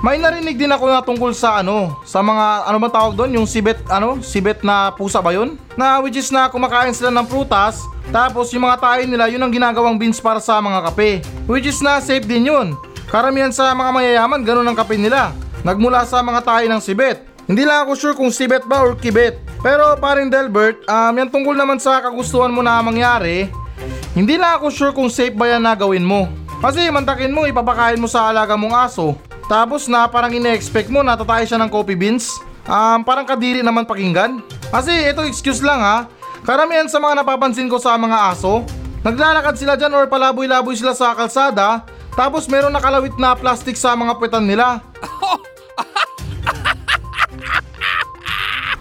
may 0.03 0.19
narinig 0.19 0.59
din 0.59 0.67
ako 0.67 0.83
na 0.91 0.99
tungkol 0.99 1.31
sa 1.31 1.63
ano, 1.63 1.95
sa 2.03 2.19
mga 2.19 2.67
ano 2.67 2.75
bang 2.75 2.91
tawag 2.91 3.15
doon, 3.15 3.39
yung 3.39 3.47
sibet 3.47 3.79
ano, 3.87 4.19
sibet 4.19 4.59
na 4.59 4.91
pusa 4.91 5.23
ba 5.23 5.31
yun? 5.31 5.55
Na 5.79 6.03
which 6.03 6.19
is 6.19 6.27
na 6.27 6.51
kumakain 6.51 6.91
sila 6.91 7.07
ng 7.07 7.23
prutas, 7.23 7.79
tapos 8.11 8.51
yung 8.51 8.67
mga 8.67 8.83
tayo 8.83 9.03
nila 9.07 9.31
yun 9.31 9.39
ang 9.39 9.47
ginagawang 9.47 9.95
beans 9.95 10.19
para 10.19 10.43
sa 10.43 10.59
mga 10.59 10.91
kape. 10.91 11.23
Which 11.47 11.63
is 11.63 11.79
na 11.79 12.03
safe 12.03 12.27
din 12.27 12.51
yun. 12.51 12.75
Karamihan 13.07 13.55
sa 13.55 13.71
mga 13.71 13.95
mayayaman 13.95 14.43
ganun 14.43 14.67
ang 14.67 14.75
kape 14.75 14.99
nila. 14.99 15.31
Nagmula 15.63 16.03
sa 16.03 16.19
mga 16.19 16.43
tayo 16.43 16.65
ng 16.67 16.83
sibet. 16.83 17.23
Hindi 17.47 17.63
lang 17.63 17.87
ako 17.87 17.91
sure 17.95 18.15
kung 18.19 18.27
sibet 18.27 18.67
ba 18.67 18.83
or 18.83 18.99
kibet. 18.99 19.39
Pero 19.63 19.95
paring 19.95 20.27
Delbert, 20.27 20.83
um, 20.83 21.15
yan 21.15 21.31
tungkol 21.31 21.55
naman 21.55 21.79
sa 21.79 22.03
kagustuhan 22.03 22.51
mo 22.51 22.59
na 22.59 22.83
mangyari, 22.83 23.47
hindi 24.11 24.35
lang 24.35 24.59
ako 24.59 24.67
sure 24.67 24.91
kung 24.91 25.07
safe 25.07 25.31
ba 25.31 25.47
yan 25.47 25.63
na 25.63 25.79
gawin 25.79 26.03
mo. 26.03 26.27
Kasi 26.59 26.91
mantakin 26.91 27.31
mo, 27.31 27.47
ipapakain 27.47 27.99
mo 27.99 28.11
sa 28.11 28.27
alaga 28.27 28.59
mong 28.59 28.75
aso. 28.75 29.15
Tapos 29.51 29.91
na 29.91 30.07
parang 30.07 30.31
ine-expect 30.31 30.87
mo 30.87 31.03
na 31.03 31.19
tatay 31.19 31.43
siya 31.43 31.59
ng 31.59 31.69
coffee 31.71 31.99
beans. 31.99 32.39
Um, 32.63 33.03
parang 33.03 33.27
kadiri 33.27 33.59
naman 33.59 33.83
pakinggan. 33.83 34.39
Kasi 34.71 35.11
ito 35.11 35.23
excuse 35.27 35.59
lang 35.59 35.83
ha. 35.83 36.07
Karamihan 36.43 36.87
sa 36.91 36.99
mga 36.99 37.23
napapansin 37.23 37.71
ko 37.71 37.79
sa 37.79 37.95
mga 37.95 38.35
aso, 38.35 38.67
naglalakad 39.03 39.55
sila 39.55 39.79
dyan 39.79 39.95
or 39.95 40.07
palaboy-laboy 40.11 40.75
sila 40.75 40.91
sa 40.91 41.15
kalsada, 41.15 41.87
tapos 42.19 42.51
meron 42.51 42.75
nakalawit 42.75 43.15
na 43.15 43.31
plastic 43.31 43.79
sa 43.79 43.95
mga 43.95 44.19
puwetan 44.19 44.43
nila. 44.43 44.83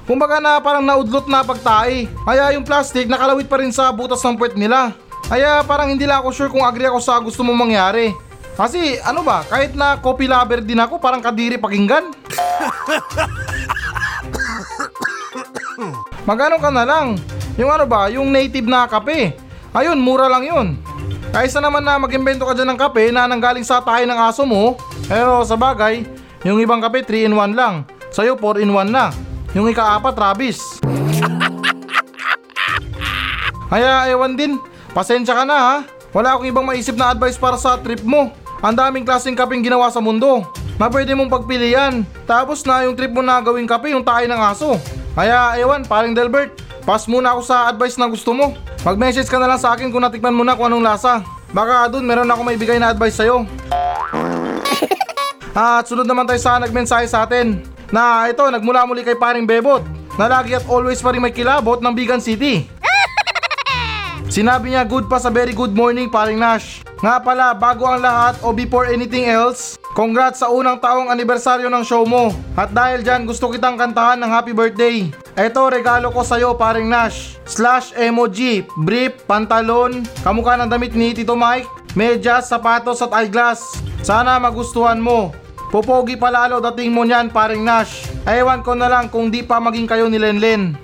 Kumbaga 0.09 0.43
na 0.43 0.59
parang 0.59 0.83
naudlot 0.83 1.31
na 1.31 1.47
pagtae. 1.47 2.11
Kaya 2.11 2.51
yung 2.59 2.67
plastic 2.67 3.07
nakalawit 3.07 3.47
pa 3.47 3.63
rin 3.63 3.71
sa 3.71 3.95
butas 3.95 4.19
ng 4.27 4.35
puwet 4.35 4.59
nila. 4.59 4.93
Kaya 5.31 5.63
parang 5.63 5.95
hindi 5.95 6.03
lang 6.03 6.21
ako 6.21 6.29
sure 6.35 6.51
kung 6.51 6.67
agree 6.67 6.91
ako 6.91 6.99
sa 6.99 7.23
gusto 7.23 7.47
mong 7.47 7.71
mangyari. 7.71 8.11
Kasi 8.53 9.01
ano 9.01 9.25
ba, 9.25 9.41
kahit 9.49 9.73
na 9.73 9.97
coffee 9.97 10.29
lover 10.29 10.61
din 10.61 10.77
ako, 10.77 11.01
parang 11.01 11.25
kadiri 11.25 11.57
pakinggan. 11.57 12.13
Magano 16.29 16.61
ka 16.61 16.69
na 16.69 16.85
lang? 16.85 17.17
Yung 17.57 17.73
ano 17.73 17.89
ba, 17.89 18.13
yung 18.13 18.29
native 18.29 18.69
na 18.69 18.85
kape. 18.85 19.33
Ayun, 19.73 19.97
mura 19.97 20.29
lang 20.29 20.45
yun. 20.45 20.77
Kaysa 21.33 21.65
naman 21.65 21.81
na 21.81 21.97
mag-imbento 21.97 22.45
ka 22.45 22.53
dyan 22.53 22.77
ng 22.77 22.81
kape 22.81 23.09
na 23.09 23.25
nanggaling 23.25 23.65
sa 23.65 23.81
tayo 23.81 24.05
ng 24.05 24.21
aso 24.21 24.45
mo, 24.45 24.77
pero 25.09 25.41
sa 25.49 25.57
bagay, 25.57 26.05
yung 26.45 26.61
ibang 26.61 26.85
kape 26.85 27.09
3 27.09 27.25
in 27.25 27.33
1 27.33 27.57
lang. 27.57 27.89
Sa'yo 28.13 28.37
4 28.37 28.61
in 28.61 28.69
1 28.69 28.93
na. 28.93 29.09
Yung 29.57 29.65
ikaapat, 29.73 30.13
Travis. 30.13 30.61
Kaya 33.73 34.13
ewan 34.13 34.37
din, 34.37 34.61
pasensya 34.93 35.33
ka 35.33 35.49
na 35.49 35.57
ha. 35.57 35.81
Wala 36.13 36.37
akong 36.37 36.45
ibang 36.45 36.69
maisip 36.69 36.93
na 36.93 37.17
advice 37.17 37.41
para 37.41 37.57
sa 37.57 37.81
trip 37.81 38.05
mo. 38.05 38.42
Ang 38.63 38.79
daming 38.79 39.03
klaseng 39.03 39.35
kapeng 39.35 39.59
ginawa 39.59 39.91
sa 39.91 39.99
mundo 39.99 40.47
na 40.79 40.87
pwede 40.87 41.19
mong 41.19 41.27
pagpilian. 41.27 42.07
Tapos 42.31 42.63
na 42.63 42.87
yung 42.87 42.95
trip 42.95 43.11
mo 43.11 43.19
na 43.19 43.43
gawing 43.43 43.67
kape 43.67 43.91
yung 43.91 44.07
tayo 44.07 44.23
ng 44.23 44.39
aso. 44.39 44.79
Kaya 45.19 45.59
ewan, 45.59 45.83
paring 45.83 46.15
Delbert, 46.15 46.63
pass 46.87 47.11
muna 47.11 47.35
ako 47.35 47.43
sa 47.43 47.67
advice 47.67 47.99
na 47.99 48.07
gusto 48.07 48.31
mo. 48.31 48.55
Mag-message 48.87 49.27
ka 49.27 49.43
na 49.43 49.51
lang 49.51 49.59
sa 49.59 49.75
akin 49.75 49.91
kung 49.91 49.99
natikman 49.99 50.31
mo 50.31 50.47
na 50.47 50.55
kung 50.55 50.71
anong 50.71 50.87
lasa. 50.87 51.27
Baka 51.51 51.91
dun 51.91 52.07
meron 52.07 52.31
ako 52.31 52.47
may 52.47 52.55
bigay 52.55 52.79
na 52.79 52.95
advice 52.95 53.19
sa'yo. 53.19 53.43
At 55.59 55.91
sunod 55.91 56.07
naman 56.07 56.31
tayo 56.31 56.39
sa 56.39 56.63
nagmensahe 56.63 57.11
sa 57.11 57.27
atin 57.27 57.67
na 57.91 58.31
ito 58.31 58.47
nagmula 58.47 58.87
muli 58.87 59.03
kay 59.03 59.19
paring 59.19 59.45
Bebot 59.45 59.83
na 60.17 60.25
lagi 60.25 60.57
at 60.57 60.65
always 60.65 61.03
pa 61.05 61.13
rin 61.13 61.21
may 61.21 61.35
kilabot 61.35 61.83
ng 61.83 61.93
Bigan 61.93 62.23
City. 62.23 62.82
Sinabi 64.33 64.73
niya 64.73 64.89
good 64.89 65.13
pa 65.13 65.21
sa 65.21 65.29
very 65.29 65.53
good 65.53 65.77
morning 65.77 66.09
paring 66.09 66.41
Nash. 66.41 66.81
Nga 67.05 67.21
pala, 67.21 67.53
bago 67.53 67.85
ang 67.85 68.01
lahat 68.01 68.41
o 68.41 68.49
before 68.49 68.89
anything 68.89 69.29
else, 69.29 69.77
congrats 69.93 70.41
sa 70.41 70.49
unang 70.49 70.81
taong 70.81 71.13
anibersaryo 71.13 71.69
ng 71.69 71.85
show 71.85 72.09
mo. 72.09 72.33
At 72.57 72.73
dahil 72.73 73.05
dyan, 73.05 73.29
gusto 73.29 73.53
kitang 73.53 73.77
kantahan 73.77 74.17
ng 74.17 74.33
happy 74.33 74.57
birthday. 74.57 75.13
Eto, 75.37 75.69
regalo 75.69 76.09
ko 76.09 76.25
sa'yo 76.25 76.57
paring 76.57 76.89
Nash. 76.89 77.37
Slash 77.45 77.93
emoji, 77.93 78.65
brief, 78.89 79.21
pantalon, 79.29 80.01
kamukha 80.25 80.57
ng 80.65 80.73
damit 80.73 80.97
ni 80.97 81.13
Tito 81.13 81.37
Mike, 81.37 81.69
medyas, 81.93 82.49
sapatos 82.49 83.05
at 83.05 83.13
eyeglass. 83.13 83.85
Sana 84.01 84.41
magustuhan 84.41 84.97
mo. 84.97 85.37
Popogi 85.69 86.17
pa 86.17 86.33
lalo 86.33 86.57
dating 86.73 86.89
mo 86.89 87.05
niyan 87.05 87.29
paring 87.29 87.61
Nash. 87.61 88.09
Ewan 88.25 88.65
ko 88.65 88.73
na 88.73 88.89
lang 88.89 89.13
kung 89.13 89.29
di 89.29 89.45
pa 89.45 89.61
maging 89.61 89.85
kayo 89.85 90.09
ni 90.09 90.17
Lenlen. 90.17 90.81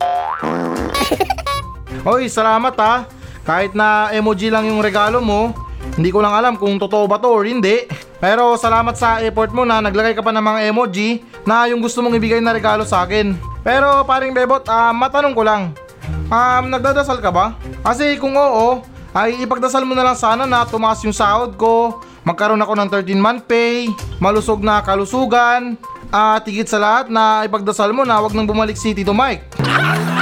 Hoy, 2.04 2.28
salamat 2.28 2.76
ha. 2.76 3.17
Kahit 3.48 3.72
na 3.72 4.12
emoji 4.12 4.52
lang 4.52 4.68
yung 4.68 4.84
regalo 4.84 5.24
mo, 5.24 5.56
hindi 5.96 6.12
ko 6.12 6.20
lang 6.20 6.36
alam 6.36 6.60
kung 6.60 6.76
totoo 6.76 7.08
ba 7.08 7.16
to 7.16 7.32
or 7.32 7.48
hindi. 7.48 7.88
Pero 8.20 8.60
salamat 8.60 8.92
sa 8.92 9.24
effort 9.24 9.56
mo 9.56 9.64
na 9.64 9.80
naglagay 9.80 10.12
ka 10.12 10.20
pa 10.20 10.36
ng 10.36 10.44
mga 10.44 10.60
emoji 10.68 11.24
na 11.48 11.64
yung 11.64 11.80
gusto 11.80 12.04
mong 12.04 12.20
ibigay 12.20 12.44
na 12.44 12.52
regalo 12.52 12.84
sa 12.84 13.08
akin. 13.08 13.32
Pero 13.64 14.04
paring 14.04 14.36
Bebot, 14.36 14.68
ah, 14.68 14.92
matanong 14.92 15.32
ko 15.32 15.48
lang. 15.48 15.72
Um, 16.28 16.68
nagdadasal 16.68 17.24
ka 17.24 17.32
ba? 17.32 17.56
Kasi 17.80 18.20
kung 18.20 18.36
oo, 18.36 18.84
ay 19.16 19.40
ipagdasal 19.40 19.80
mo 19.88 19.96
na 19.96 20.04
lang 20.04 20.18
sana 20.20 20.44
na 20.44 20.68
tumaas 20.68 21.00
yung 21.00 21.16
sahod 21.16 21.56
ko, 21.56 22.04
magkaroon 22.28 22.60
ako 22.60 22.76
ng 22.76 22.88
13 22.92 23.16
month 23.16 23.48
pay, 23.48 23.88
malusog 24.20 24.60
na 24.60 24.84
kalusugan, 24.84 25.80
at 26.12 26.44
higit 26.44 26.68
sa 26.68 26.76
lahat 26.76 27.08
na 27.08 27.48
ipagdasal 27.48 27.96
mo 27.96 28.04
na 28.04 28.20
wag 28.20 28.36
nang 28.36 28.44
bumalik 28.44 28.76
si 28.76 28.92
Tito 28.92 29.16
Mike. 29.16 29.56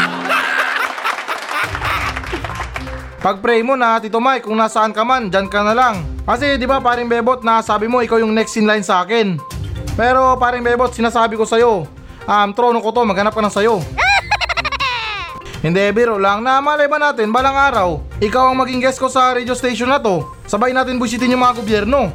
Pag-pray 3.27 3.59
mo 3.59 3.75
na, 3.75 3.99
Tito 3.99 4.23
Mike, 4.23 4.47
kung 4.47 4.55
nasaan 4.55 4.95
ka 4.95 5.03
man, 5.03 5.27
dyan 5.27 5.51
ka 5.51 5.67
na 5.67 5.75
lang. 5.75 5.99
Kasi 6.23 6.55
di 6.55 6.63
ba 6.63 6.79
paring 6.79 7.11
Bebot 7.11 7.43
na 7.43 7.59
sabi 7.59 7.91
mo 7.91 7.99
ikaw 7.99 8.23
yung 8.23 8.31
next 8.31 8.55
in 8.55 8.71
line 8.71 8.87
sa 8.87 9.03
akin. 9.03 9.35
Pero 9.99 10.39
paring 10.39 10.63
Bebot, 10.63 10.95
sinasabi 10.95 11.35
ko 11.35 11.43
sa'yo, 11.43 11.91
um, 12.23 12.49
trono 12.55 12.79
ko 12.79 12.95
to, 12.95 13.03
maghanap 13.03 13.35
ka 13.35 13.43
ng 13.43 13.51
sayo. 13.51 13.83
Hindi, 15.67 15.83
biro 15.91 16.23
lang 16.23 16.47
na 16.47 16.63
malay 16.63 16.87
ba 16.87 17.03
natin 17.03 17.35
balang 17.35 17.59
araw, 17.59 17.99
ikaw 18.23 18.55
ang 18.55 18.63
maging 18.63 18.79
guest 18.79 19.03
ko 19.03 19.11
sa 19.11 19.35
radio 19.35 19.59
station 19.59 19.91
na 19.91 19.99
to. 19.99 20.23
Sabay 20.47 20.71
natin 20.71 20.95
busitin 20.95 21.35
yung 21.35 21.43
mga 21.43 21.59
gobyerno. 21.59 22.15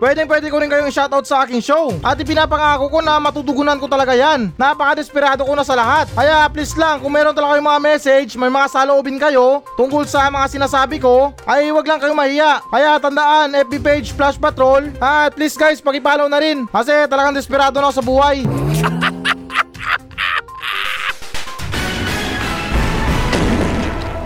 Pwede 0.00 0.24
pwede 0.24 0.46
ko 0.48 0.56
rin 0.62 0.72
kayong 0.72 0.88
shoutout 0.88 1.26
sa 1.28 1.44
aking 1.44 1.60
show. 1.60 1.92
At 2.00 2.16
ipinapangako 2.16 2.88
ko 2.88 2.98
na 3.04 3.20
matutugunan 3.20 3.76
ko 3.76 3.84
talaga 3.90 4.16
yan. 4.16 4.54
Napaka-desperado 4.56 5.44
ko 5.44 5.52
na 5.52 5.64
sa 5.66 5.76
lahat. 5.76 6.08
Kaya 6.16 6.48
please 6.48 6.72
lang, 6.80 7.04
kung 7.04 7.12
meron 7.12 7.36
talaga 7.36 7.58
kayong 7.58 7.70
mga 7.70 7.84
message, 7.84 8.30
may 8.40 8.48
mga 8.48 8.66
saloobin 8.72 9.20
kayo 9.20 9.60
tungkol 9.76 10.08
sa 10.08 10.32
mga 10.32 10.46
sinasabi 10.48 10.96
ko, 10.96 11.36
ay 11.44 11.68
wag 11.74 11.84
lang 11.84 12.00
kayong 12.00 12.16
mahiya. 12.16 12.64
Kaya 12.72 12.96
tandaan, 12.96 13.52
FB 13.68 13.72
page 13.84 14.08
Flash 14.16 14.40
Patrol. 14.40 14.88
At 15.02 15.36
please 15.36 15.58
guys, 15.58 15.84
pakipollow 15.84 16.30
na 16.30 16.40
rin. 16.40 16.64
Kasi 16.70 17.04
talagang 17.10 17.36
desperado 17.36 17.76
na 17.78 17.92
sa 17.92 18.00
buhay. 18.00 18.42